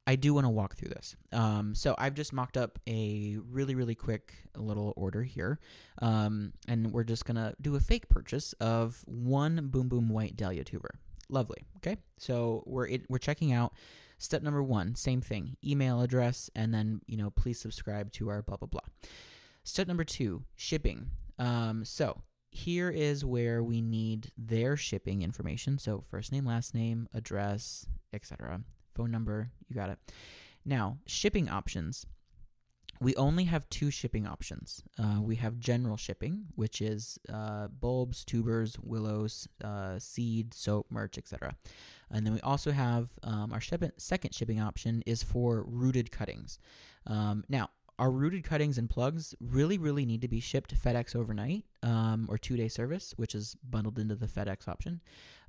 [0.06, 1.14] I do want to walk through this.
[1.32, 5.60] Um, so I've just mocked up a really, really quick little order here.
[6.02, 10.36] Um, and we're just going to do a fake purchase of one Boom Boom White
[10.36, 10.98] Dahlia tuber.
[11.28, 11.64] Lovely.
[11.76, 11.96] Okay.
[12.18, 13.72] So we're, it, we're checking out
[14.20, 18.42] Step number one, same thing, email address, and then, you know, please subscribe to our
[18.42, 18.80] blah, blah, blah.
[19.64, 21.06] Step number two, shipping.
[21.38, 25.78] Um, so here is where we need their shipping information.
[25.78, 28.60] So first name, last name, address, etc.
[28.94, 29.98] Phone number, you got it.
[30.66, 32.04] Now, shipping options.
[33.00, 34.82] We only have two shipping options.
[34.98, 41.16] Uh, we have general shipping, which is uh, bulbs, tubers, willows, uh, seed, soap, merch,
[41.16, 41.56] etc.
[42.10, 46.58] And then we also have um, our second shipping option is for rooted cuttings.
[47.06, 51.64] Um, now, our rooted cuttings and plugs really, really need to be shipped FedEx overnight
[51.82, 55.00] um, or two day service, which is bundled into the FedEx option,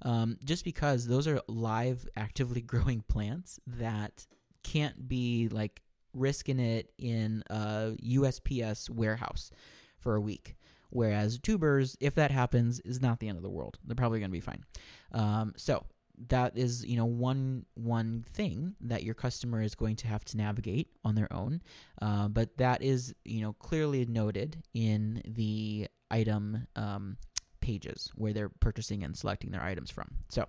[0.03, 4.27] um, just because those are live, actively growing plants that
[4.63, 5.81] can't be like
[6.13, 9.51] risking it in a USPS warehouse
[9.97, 10.55] for a week.
[10.89, 13.77] Whereas tubers, if that happens, is not the end of the world.
[13.85, 14.65] They're probably going to be fine.
[15.13, 15.85] Um, so
[16.29, 20.37] that is you know one one thing that your customer is going to have to
[20.37, 21.61] navigate on their own
[22.01, 27.17] uh, but that is you know clearly noted in the item um,
[27.59, 30.43] pages where they're purchasing and selecting their items from so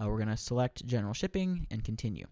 [0.00, 2.26] uh, we're going to select general shipping and continue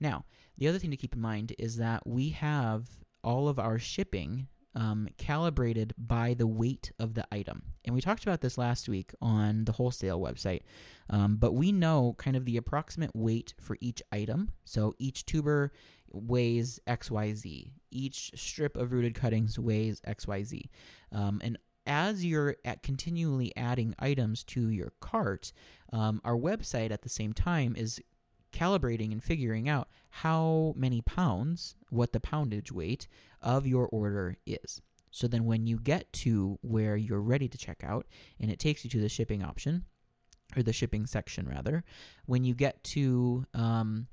[0.00, 0.24] now
[0.60, 2.86] the other thing to keep in mind is that we have
[3.24, 7.62] all of our shipping um, calibrated by the weight of the item.
[7.84, 10.60] And we talked about this last week on the wholesale website.
[11.08, 14.50] Um, but we know kind of the approximate weight for each item.
[14.64, 15.72] So each tuber
[16.12, 20.68] weighs XYZ, each strip of rooted cuttings weighs XYZ.
[21.10, 25.52] Um, and as you're continually adding items to your cart,
[25.92, 28.00] um, our website at the same time is
[28.52, 33.06] calibrating and figuring out how many pounds, what the poundage weight
[33.40, 34.80] of your order is.
[35.10, 38.06] So then when you get to where you're ready to check out
[38.38, 39.84] and it takes you to the shipping option,
[40.56, 41.84] or the shipping section rather,
[42.26, 44.08] when you get to um,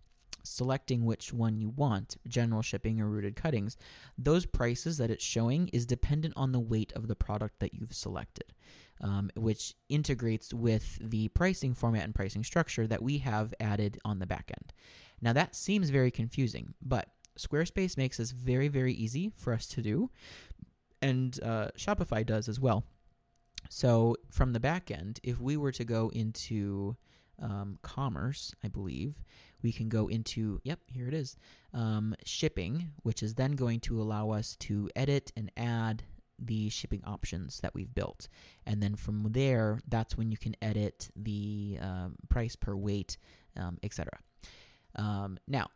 [0.48, 3.78] selecting which one you want, general shipping or rooted cuttings,
[4.18, 7.94] those prices that it's showing is dependent on the weight of the product that you've
[7.94, 8.54] selected
[9.02, 14.20] um, which integrates with the pricing format and pricing structure that we have added on
[14.20, 14.74] the back end.
[15.22, 19.82] Now, that seems very confusing, but Squarespace makes this very, very easy for us to
[19.82, 20.10] do,
[21.02, 22.84] and uh, Shopify does as well.
[23.70, 26.96] So, from the back end, if we were to go into
[27.42, 29.22] um, commerce, I believe,
[29.62, 31.36] we can go into, yep, here it is,
[31.74, 36.04] um, shipping, which is then going to allow us to edit and add
[36.40, 38.28] the shipping options that we've built.
[38.66, 43.18] And then from there, that's when you can edit the um, price per weight,
[43.56, 44.20] um, etc.
[44.96, 45.68] Um, now,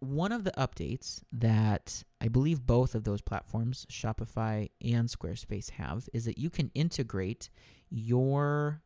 [0.00, 6.08] one of the updates that I believe both of those platforms, Shopify and Squarespace, have
[6.12, 7.50] is that you can integrate
[7.90, 8.82] your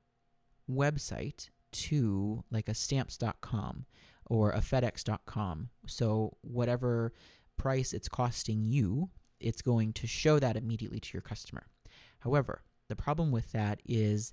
[0.70, 3.86] website to like a stamps.com
[4.26, 5.70] or a fedex.com.
[5.86, 7.12] So, whatever
[7.56, 9.10] price it's costing you
[9.42, 11.66] it's going to show that immediately to your customer.
[12.20, 14.32] However, the problem with that is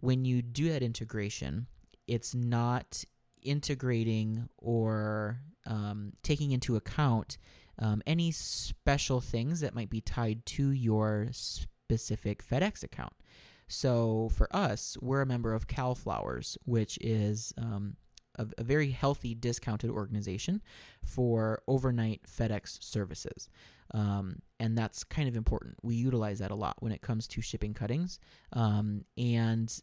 [0.00, 1.66] when you do that integration,
[2.06, 3.04] it's not
[3.42, 7.38] integrating or um, taking into account
[7.78, 13.14] um, any special things that might be tied to your specific FedEx account.
[13.68, 17.96] So for us, we're a member of CalFlowers, which is um,
[18.36, 20.62] a, a, very healthy discounted organization
[21.04, 23.48] for overnight FedEx services.
[23.92, 25.76] Um, and that's kind of important.
[25.82, 28.18] We utilize that a lot when it comes to shipping cuttings.
[28.52, 29.74] Um, and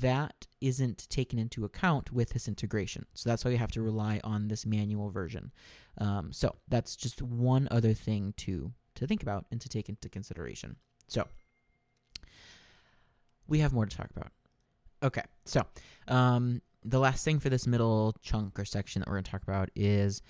[0.00, 3.06] that isn't taken into account with this integration.
[3.14, 5.52] So that's why you have to rely on this manual version.
[5.98, 10.08] Um, so that's just one other thing to to think about and to take into
[10.08, 10.76] consideration.
[11.06, 11.26] So
[13.50, 14.32] we have more to talk about.
[15.02, 15.62] Okay, so
[16.08, 19.42] um, the last thing for this middle chunk or section that we're going to talk
[19.42, 20.22] about is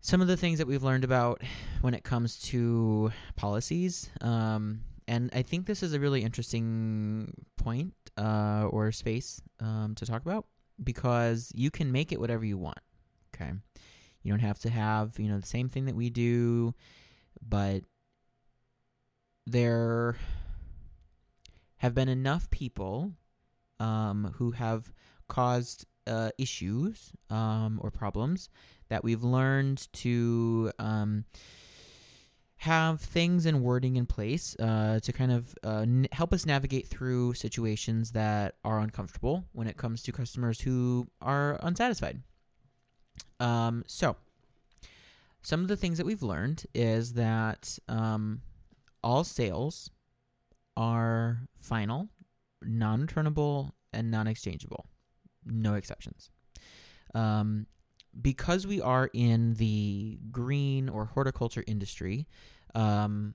[0.00, 1.42] some of the things that we've learned about
[1.80, 4.10] when it comes to policies.
[4.20, 10.06] Um, and I think this is a really interesting point uh, or space um, to
[10.06, 10.46] talk about
[10.82, 12.78] because you can make it whatever you want.
[13.34, 13.52] Okay,
[14.22, 16.74] you don't have to have you know the same thing that we do,
[17.46, 17.82] but
[19.46, 20.16] there
[21.78, 23.12] have been enough people
[23.80, 24.92] um, who have
[25.28, 28.48] caused uh, issues um, or problems
[28.88, 31.24] that we've learned to um,
[32.62, 36.88] have things and wording in place uh, to kind of uh, n- help us navigate
[36.88, 42.20] through situations that are uncomfortable when it comes to customers who are unsatisfied.
[43.38, 44.16] Um, so,
[45.40, 48.40] some of the things that we've learned is that um,
[49.04, 49.90] all sales
[50.78, 52.08] are final,
[52.62, 54.86] non returnable, and non exchangeable.
[55.44, 56.30] No exceptions.
[57.14, 57.66] Um,
[58.18, 62.28] because we are in the green or horticulture industry,
[62.74, 63.34] um,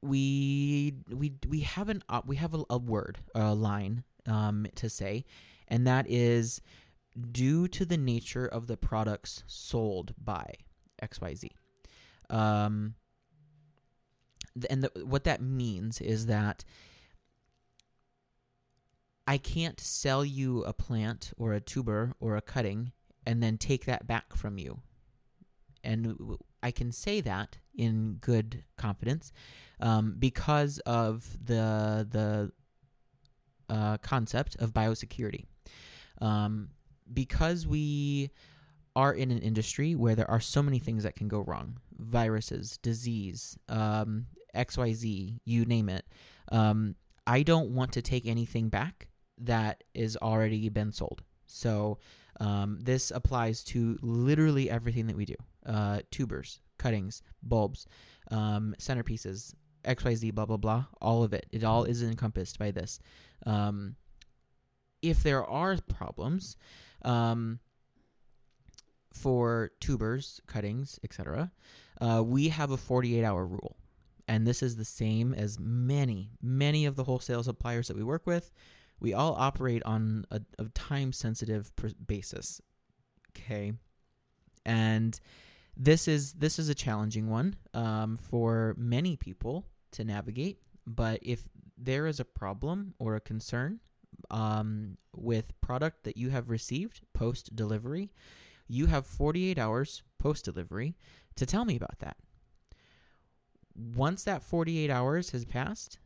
[0.00, 4.88] we we we have an uh, we have a, a word a line um, to
[4.88, 5.24] say,
[5.66, 6.60] and that is
[7.32, 10.52] due to the nature of the products sold by
[11.02, 11.50] XYZ.
[12.30, 12.94] Um,
[14.70, 16.64] and the, what that means is that
[19.26, 22.92] I can't sell you a plant or a tuber or a cutting
[23.26, 24.80] and then take that back from you.
[25.82, 29.32] And I can say that in good confidence
[29.80, 32.52] um, because of the the
[33.68, 35.44] uh, concept of biosecurity.
[36.20, 36.70] Um,
[37.12, 38.30] because we
[38.96, 42.78] are in an industry where there are so many things that can go wrong viruses,
[42.78, 46.04] disease, um, XYZ, you name it.
[46.50, 46.96] Um,
[47.26, 51.22] I don't want to take anything back that is already been sold.
[51.46, 51.98] So
[52.40, 55.36] um, this applies to literally everything that we do
[55.66, 57.86] uh, tubers, cuttings, bulbs,
[58.30, 60.84] um, centerpieces, XYZ, blah, blah, blah.
[61.00, 61.46] All of it.
[61.52, 62.98] It all is encompassed by this.
[63.46, 63.96] Um,
[65.02, 66.56] if there are problems
[67.02, 67.60] um,
[69.12, 71.52] for tubers, cuttings, etc.,
[72.00, 73.76] uh, we have a 48 hour rule.
[74.26, 78.26] And this is the same as many, many of the wholesale suppliers that we work
[78.26, 78.50] with.
[79.00, 81.72] We all operate on a, a time sensitive
[82.06, 82.60] basis.
[83.36, 83.72] Okay.
[84.64, 85.18] And
[85.76, 90.58] this is this is a challenging one um, for many people to navigate.
[90.86, 93.80] But if there is a problem or a concern
[94.30, 98.10] um, with product that you have received post delivery,
[98.68, 100.94] you have 48 hours post delivery
[101.36, 102.16] to tell me about that.
[103.74, 105.98] Once that 48 hours has passed,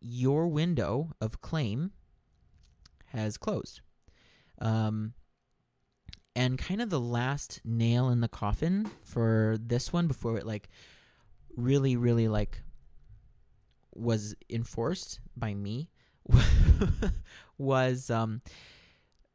[0.00, 1.92] your window of claim
[3.06, 3.80] has closed.
[4.60, 5.14] Um,
[6.34, 10.68] and kind of the last nail in the coffin for this one before it like
[11.56, 12.62] really really like
[13.94, 15.90] was enforced by me
[17.58, 18.40] was um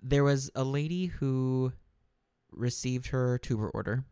[0.02, 1.72] there was a lady who
[2.52, 4.04] received her tuber order.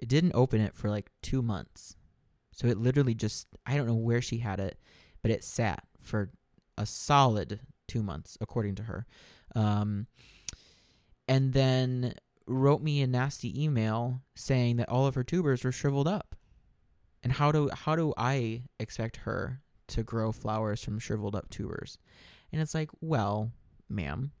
[0.00, 1.96] It didn't open it for like 2 months.
[2.52, 4.78] So it literally just I don't know where she had it,
[5.22, 6.30] but it sat for
[6.76, 9.06] a solid 2 months according to her.
[9.54, 10.06] Um
[11.28, 12.14] and then
[12.46, 16.34] wrote me a nasty email saying that all of her tubers were shriveled up.
[17.22, 21.98] And how do how do I expect her to grow flowers from shriveled up tubers?
[22.52, 23.52] And it's like, well,
[23.88, 24.32] ma'am,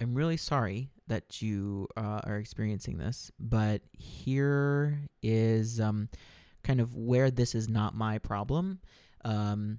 [0.00, 6.08] I'm really sorry that you uh, are experiencing this, but here is um,
[6.62, 8.80] kind of where this is not my problem.
[9.24, 9.78] Um,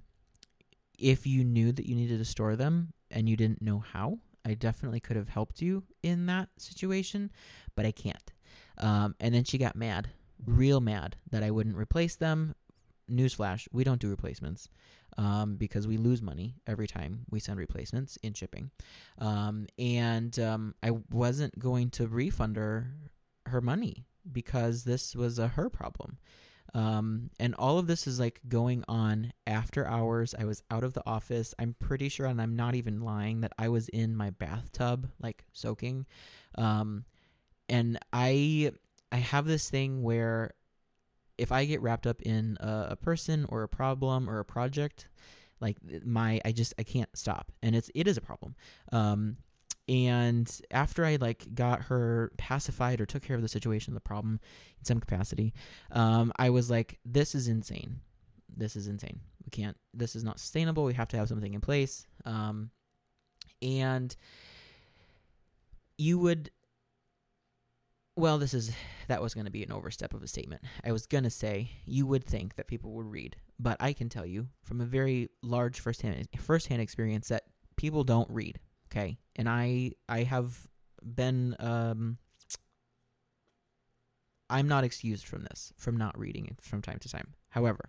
[0.98, 4.54] if you knew that you needed to store them and you didn't know how, I
[4.54, 7.30] definitely could have helped you in that situation,
[7.76, 8.32] but I can't.
[8.78, 10.10] Um, and then she got mad,
[10.44, 12.54] real mad, that I wouldn't replace them.
[13.10, 14.68] Newsflash: We don't do replacements
[15.18, 18.70] um, because we lose money every time we send replacements in shipping.
[19.18, 22.92] Um, and um, I wasn't going to refund her
[23.46, 26.18] her money because this was a her problem.
[26.74, 30.34] Um, and all of this is like going on after hours.
[30.38, 31.54] I was out of the office.
[31.58, 35.44] I'm pretty sure, and I'm not even lying, that I was in my bathtub, like
[35.52, 36.06] soaking.
[36.56, 37.06] Um,
[37.70, 38.72] and I,
[39.10, 40.52] I have this thing where
[41.38, 45.08] if I get wrapped up in a, a person or a problem or a project,
[45.60, 48.54] like my, I just I can't stop, and it's it is a problem.
[48.92, 49.38] Um,
[49.88, 54.40] and after I like got her pacified or took care of the situation, the problem
[54.78, 55.54] in some capacity,
[55.90, 58.00] um, I was like, "This is insane.
[58.54, 59.20] This is insane.
[59.44, 59.76] We can't.
[59.94, 60.84] This is not sustainable.
[60.84, 62.70] We have to have something in place." Um,
[63.62, 64.14] and
[65.96, 66.50] you would
[68.18, 68.72] well, this is
[69.06, 70.62] that was going to be an overstep of a statement.
[70.84, 74.08] I was going to say you would think that people would read, but I can
[74.08, 77.44] tell you from a very large firsthand firsthand experience that
[77.76, 78.58] people don't read.
[78.90, 80.68] Okay, and I I have
[81.02, 82.18] been um
[84.50, 87.34] I'm not excused from this from not reading from time to time.
[87.50, 87.88] However,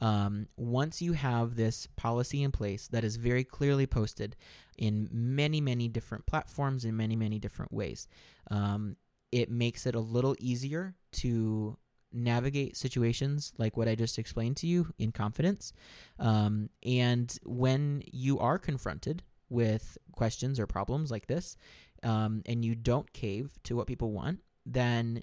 [0.00, 4.36] um, once you have this policy in place that is very clearly posted
[4.76, 8.06] in many many different platforms in many many different ways,
[8.52, 8.96] um,
[9.32, 11.76] it makes it a little easier to
[12.12, 15.72] navigate situations like what I just explained to you in confidence.
[16.18, 21.56] Um, and when you are confronted with questions or problems like this,
[22.02, 25.22] um, and you don't cave to what people want, then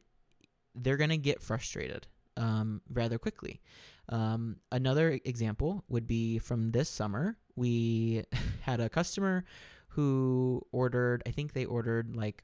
[0.75, 3.61] they're going to get frustrated um, rather quickly.
[4.09, 7.37] Um, another example would be from this summer.
[7.55, 8.23] We
[8.61, 9.45] had a customer
[9.89, 12.43] who ordered, I think they ordered like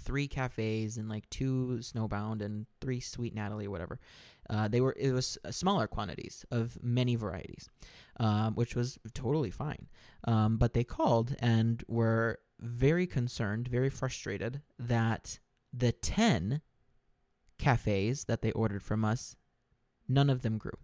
[0.00, 3.98] three cafes and like two snowbound and three sweet Natalie or whatever.
[4.48, 7.68] Uh, they were it was smaller quantities of many varieties,
[8.18, 9.88] um, which was totally fine.
[10.24, 15.38] Um, but they called and were very concerned, very frustrated that
[15.72, 16.62] the ten
[17.58, 19.36] cafes that they ordered from us,
[20.08, 20.78] none of them grew,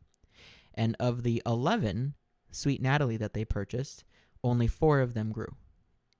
[0.75, 2.15] and of the eleven
[2.57, 4.03] Sweet Natalie that they purchased,
[4.43, 5.57] only four of them grew,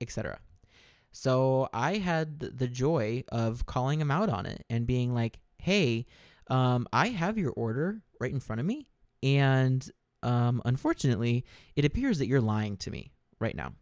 [0.03, 0.39] etc.
[1.17, 6.05] So I had the joy of calling him out on it and being like, "Hey,
[6.49, 8.91] um, I have your order right in front of me,
[9.23, 9.91] and
[10.23, 13.73] um, unfortunately, it appears that you're lying to me right now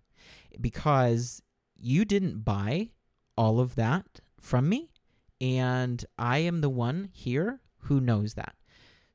[0.61, 1.43] because
[1.77, 2.91] you didn't buy
[3.37, 4.93] all of that from me,
[5.41, 8.55] and I am the one here who knows that.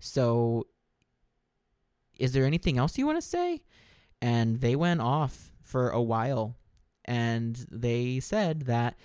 [0.01, 0.67] So,
[2.17, 3.61] is there anything else you want to say?"
[4.21, 6.58] And they went off for a while
[7.09, 8.95] and they said that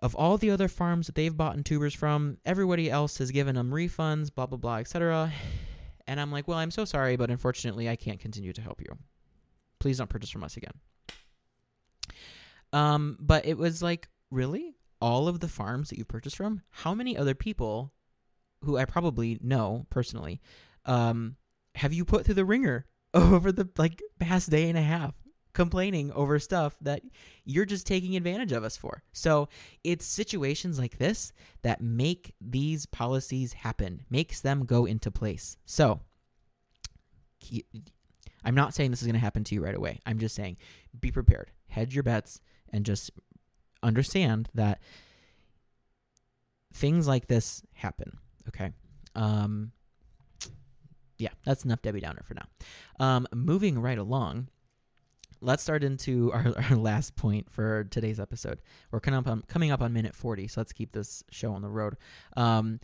[0.00, 3.70] of all the other farms that they've bought tubers from, everybody else has given them
[3.70, 5.32] refunds, blah blah blah, etc.
[6.06, 8.98] And I'm like, well, I'm so sorry, but unfortunately, I can't continue to help you.
[9.80, 10.74] Please don't purchase from us again.
[12.74, 16.92] Um, but it was like, really, all of the farms that you purchased from, how
[16.92, 17.94] many other people,
[18.62, 20.42] who I probably know personally,
[20.84, 21.36] um,
[21.76, 25.14] have you put through the ringer over the like past day and a half?
[25.54, 27.02] Complaining over stuff that
[27.44, 29.02] you're just taking advantage of us for.
[29.12, 29.48] So
[29.82, 31.32] it's situations like this
[31.62, 35.56] that make these policies happen, makes them go into place.
[35.64, 36.00] So
[38.44, 40.00] I'm not saying this is going to happen to you right away.
[40.04, 40.56] I'm just saying
[40.98, 42.40] be prepared, hedge your bets,
[42.70, 43.10] and just
[43.82, 44.80] understand that
[46.72, 48.18] things like this happen.
[48.48, 48.70] Okay.
[49.14, 49.72] Um,
[51.18, 52.46] yeah, that's enough Debbie Downer for now.
[52.98, 54.48] Um, moving right along,
[55.44, 58.60] let's start into our, our last point for today's episode.
[58.90, 61.62] We're coming up on, coming up on minute 40, so let's keep this show on
[61.62, 61.96] the road.
[62.36, 62.80] Um,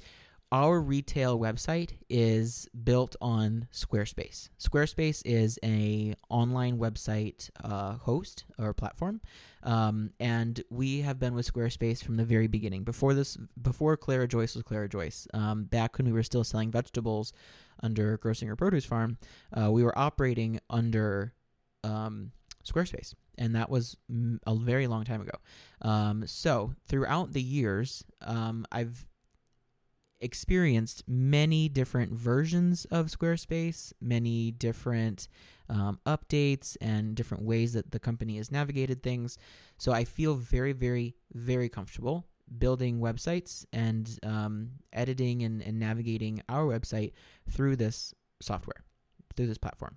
[0.53, 4.49] our retail website is built on Squarespace.
[4.59, 9.21] Squarespace is a online website uh, host or platform,
[9.63, 12.83] um, and we have been with Squarespace from the very beginning.
[12.83, 16.73] Before this, before Clara Joyce was Clara Joyce, um, back when we were still selling
[16.73, 17.33] vegetables
[17.81, 19.19] under Grosinger Produce Farm,
[19.57, 21.33] uh, we were operating under
[21.85, 22.33] um,
[22.65, 23.97] Squarespace, and that was
[24.47, 25.39] a very long time ago.
[25.83, 29.07] Um, so throughout the years, um, I've
[30.21, 35.29] experienced many different versions of Squarespace, many different
[35.69, 39.39] um, updates, and different ways that the company has navigated things.
[39.79, 42.27] So I feel very, very, very comfortable
[42.59, 47.13] building websites and um, editing and, and navigating our website
[47.49, 48.85] through this software,
[49.37, 49.97] through this platform.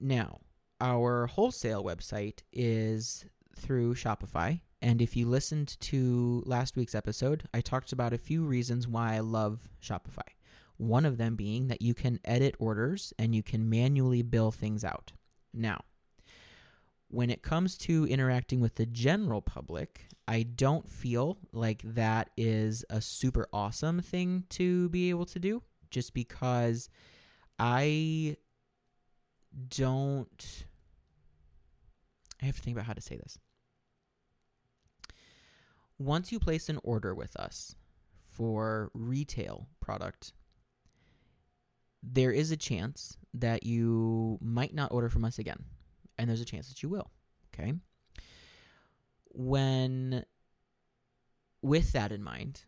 [0.00, 0.40] Now,
[0.80, 3.24] our wholesale website is
[3.56, 4.60] through Shopify.
[4.80, 9.14] And if you listened to last week's episode, I talked about a few reasons why
[9.14, 10.28] I love Shopify.
[10.76, 14.84] One of them being that you can edit orders and you can manually bill things
[14.84, 15.12] out.
[15.52, 15.80] Now,
[17.08, 22.84] when it comes to interacting with the general public, I don't feel like that is
[22.90, 26.88] a super awesome thing to be able to do just because
[27.58, 28.36] I
[29.68, 30.66] don't.
[32.42, 33.38] I have to think about how to say this.
[35.98, 37.74] Once you place an order with us
[38.24, 40.32] for retail product,
[42.02, 45.64] there is a chance that you might not order from us again.
[46.16, 47.10] And there's a chance that you will.
[47.52, 47.74] Okay.
[49.30, 50.24] When,
[51.62, 52.62] with that in mind,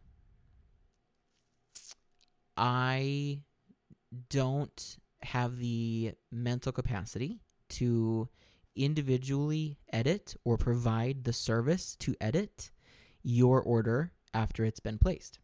[2.56, 3.42] I
[4.28, 7.40] don't have the mental capacity
[7.70, 8.28] to
[8.84, 12.70] individually edit or provide the service to edit
[13.22, 15.38] your order after it's been placed.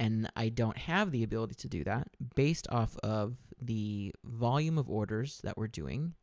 [0.00, 4.90] And I don't have the ability to do that based off of the volume of
[4.90, 6.14] orders that we're doing,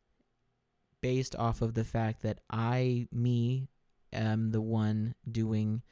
[1.00, 3.68] based off of the fact that I, me,
[4.12, 5.82] am the one doing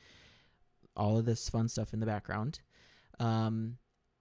[0.94, 2.60] all of this fun stuff in the background.
[3.18, 3.78] Um,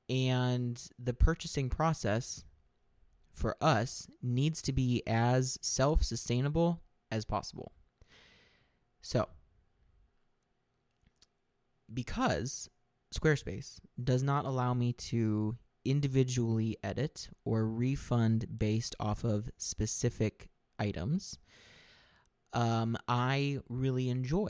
[0.10, 2.44] and the purchasing process
[3.40, 7.72] for us needs to be as self sustainable as possible.
[9.02, 9.28] So,
[11.92, 12.70] because
[13.16, 21.40] Squarespace does not allow me to individually edit or refund based off of specific items,
[22.54, 24.50] um, I really enjoy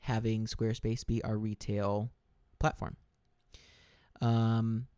[0.00, 2.10] having Squarespace be our retail
[2.58, 2.96] platform.
[4.20, 4.88] Um,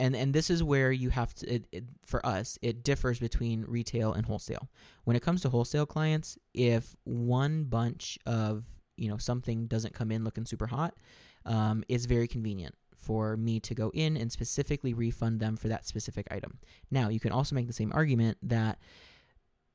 [0.00, 3.64] and and this is where you have to it, it, for us it differs between
[3.68, 4.68] retail and wholesale.
[5.04, 8.64] When it comes to wholesale clients, if one bunch of
[8.96, 10.94] you know something doesn't come in looking super hot,
[11.44, 15.86] um, is very convenient for me to go in and specifically refund them for that
[15.86, 16.58] specific item.
[16.90, 18.78] Now, you can also make the same argument that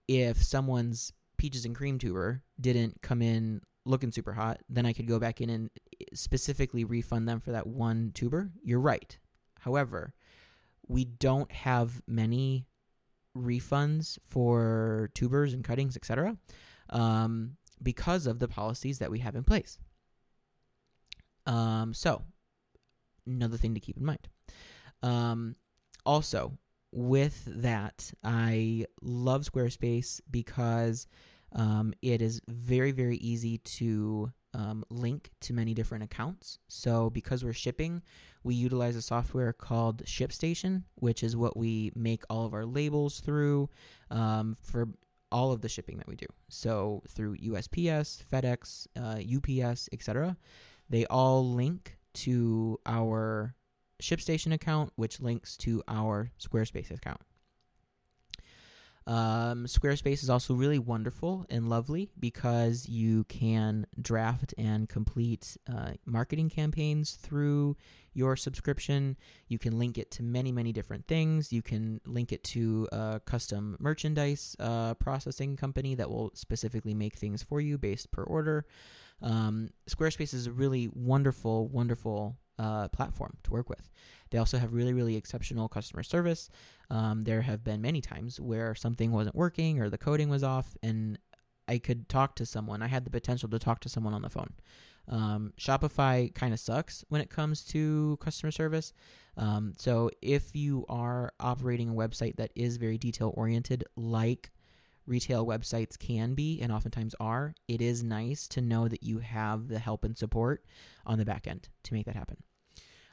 [0.08, 5.08] if someone's peaches and cream tuber didn't come in looking super hot, then I could
[5.08, 5.70] go back in and
[6.14, 8.52] specifically refund them for that one tuber.
[8.64, 9.18] You're right.
[9.66, 10.14] However,
[10.88, 12.68] we don't have many
[13.36, 16.38] refunds for tubers and cuttings, etc.,
[16.92, 19.80] um, because of the policies that we have in place.
[21.48, 22.22] Um, so,
[23.26, 24.30] another thing to keep in mind.
[25.02, 25.56] Um,
[26.06, 26.60] also,
[26.92, 31.08] with that, I love Squarespace because
[31.54, 36.60] um, it is very, very easy to um, link to many different accounts.
[36.68, 38.04] So, because we're shipping,
[38.46, 43.20] we utilize a software called ShipStation, which is what we make all of our labels
[43.20, 43.70] through
[44.12, 44.88] um, for
[45.32, 46.28] all of the shipping that we do.
[46.48, 50.38] So, through USPS, FedEx, uh, UPS, etc.,
[50.88, 53.56] they all link to our
[54.00, 57.22] ShipStation account, which links to our Squarespace account.
[59.08, 65.92] Um, Squarespace is also really wonderful and lovely because you can draft and complete uh,
[66.06, 67.78] marketing campaigns through
[68.14, 69.16] your subscription.
[69.48, 71.54] You can link it to many, many different things.
[71.54, 77.16] You can link it to a custom merchandise uh, processing company that will specifically make
[77.16, 78.66] things for you based per order.
[79.22, 83.90] Um, Squarespace is a really wonderful, wonderful uh, platform to work with.
[84.32, 86.50] They also have really, really exceptional customer service.
[86.90, 90.76] Um, there have been many times where something wasn't working or the coding was off,
[90.82, 91.20] and
[91.68, 92.82] I could talk to someone.
[92.82, 94.54] I had the potential to talk to someone on the phone.
[95.08, 98.94] Um, Shopify kind of sucks when it comes to customer service.
[99.38, 104.52] Um, so if you are operating a website that is very detail oriented, like
[105.06, 109.68] retail websites can be and oftentimes are, it is nice to know that you have
[109.68, 110.64] the help and support
[111.06, 112.38] on the back end to make that happen.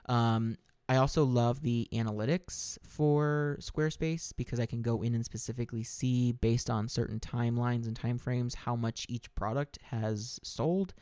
[0.06, 0.56] Um,
[0.88, 6.32] I also love the analytics for Squarespace because I can go in and specifically see
[6.32, 10.92] based on certain timelines and timeframes how much each product has sold.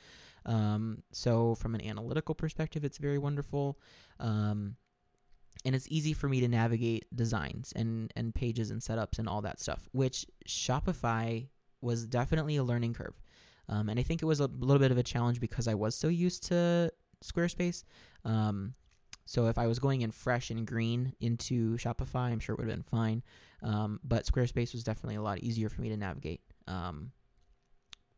[0.46, 3.78] Um, so from an analytical perspective, it's very wonderful.
[4.20, 4.76] Um,
[5.64, 9.42] and it's easy for me to navigate designs and, and pages and setups and all
[9.42, 11.48] that stuff, which Shopify
[11.80, 13.20] was definitely a learning curve.
[13.68, 15.94] Um, and I think it was a little bit of a challenge because I was
[15.94, 16.92] so used to
[17.24, 17.84] Squarespace.
[18.24, 18.74] Um,
[19.31, 22.66] so if I was going in fresh and green into Shopify, I'm sure it would
[22.68, 23.22] have been fine.
[23.62, 26.41] Um, but Squarespace was definitely a lot easier for me to navigate.
[26.66, 27.12] Um,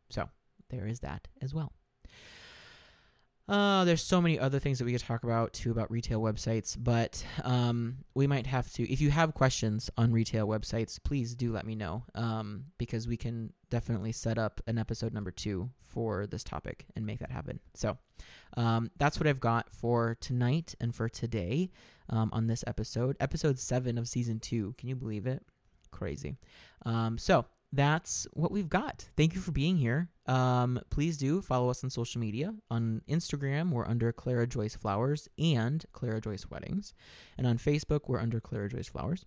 [0.09, 0.27] so
[0.71, 1.71] there is that as well.
[3.53, 6.75] Uh, there's so many other things that we could talk about too about retail websites,
[6.75, 8.91] but um, we might have to.
[8.91, 13.15] If you have questions on retail websites, please do let me know um, because we
[13.15, 17.59] can definitely set up an episode number two for this topic and make that happen.
[17.75, 17.99] So
[18.57, 21.69] um, that's what I've got for tonight and for today
[22.09, 24.73] um, on this episode, episode seven of season two.
[24.79, 25.43] Can you believe it?
[25.91, 26.37] Crazy.
[26.87, 29.09] Um, so that's what we've got.
[29.15, 30.09] Thank you for being here.
[30.25, 32.53] Um, please do follow us on social media.
[32.71, 36.93] On Instagram, we're under Clara Joyce Flowers and Clara Joyce Weddings.
[37.37, 39.25] And on Facebook, we're under Clara Joyce Flowers.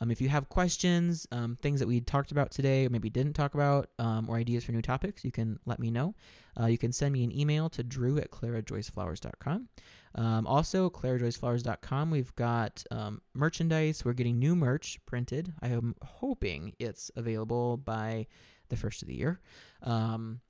[0.00, 3.32] Um, if you have questions, um, things that we talked about today, or maybe didn't
[3.32, 6.14] talk about, um, or ideas for new topics, you can let me know.
[6.60, 9.68] Uh, you can send me an email to drew at clarajoyceflowers.com.
[10.14, 14.04] Um, also, clarajoyceflowers.com, we've got um, merchandise.
[14.04, 15.52] We're getting new merch printed.
[15.60, 18.26] I am hoping it's available by
[18.68, 19.40] the first of the year.
[19.82, 20.40] Um,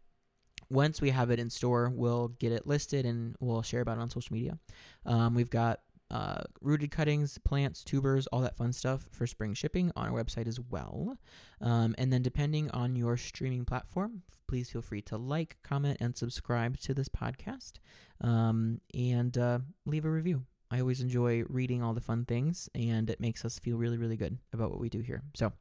[0.68, 4.00] once we have it in store, we'll get it listed and we'll share about it
[4.00, 4.58] on social media.
[5.04, 9.90] Um, we've got uh, rooted cuttings, plants, tubers, all that fun stuff for spring shipping
[9.96, 11.16] on our website as well.
[11.60, 16.16] Um, and then, depending on your streaming platform, please feel free to like, comment, and
[16.16, 17.74] subscribe to this podcast
[18.20, 20.44] um, and uh, leave a review.
[20.70, 24.16] I always enjoy reading all the fun things, and it makes us feel really, really
[24.16, 25.22] good about what we do here.
[25.34, 25.52] So,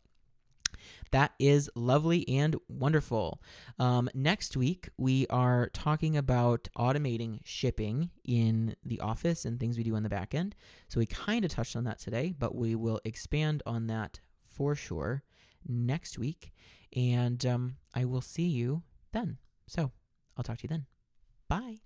[1.12, 3.42] that is lovely and wonderful.
[3.80, 9.84] Um, next week, we are talking about automating shipping in the office and things we
[9.84, 10.56] do on the back end.
[10.88, 14.76] So we kind of touched on that today, but we will expand on that for
[14.76, 15.24] sure
[15.68, 16.54] next week.
[16.96, 19.38] And um, I will see you then.
[19.68, 19.92] So
[20.38, 20.86] I'll talk to you then.
[21.48, 21.85] Bye.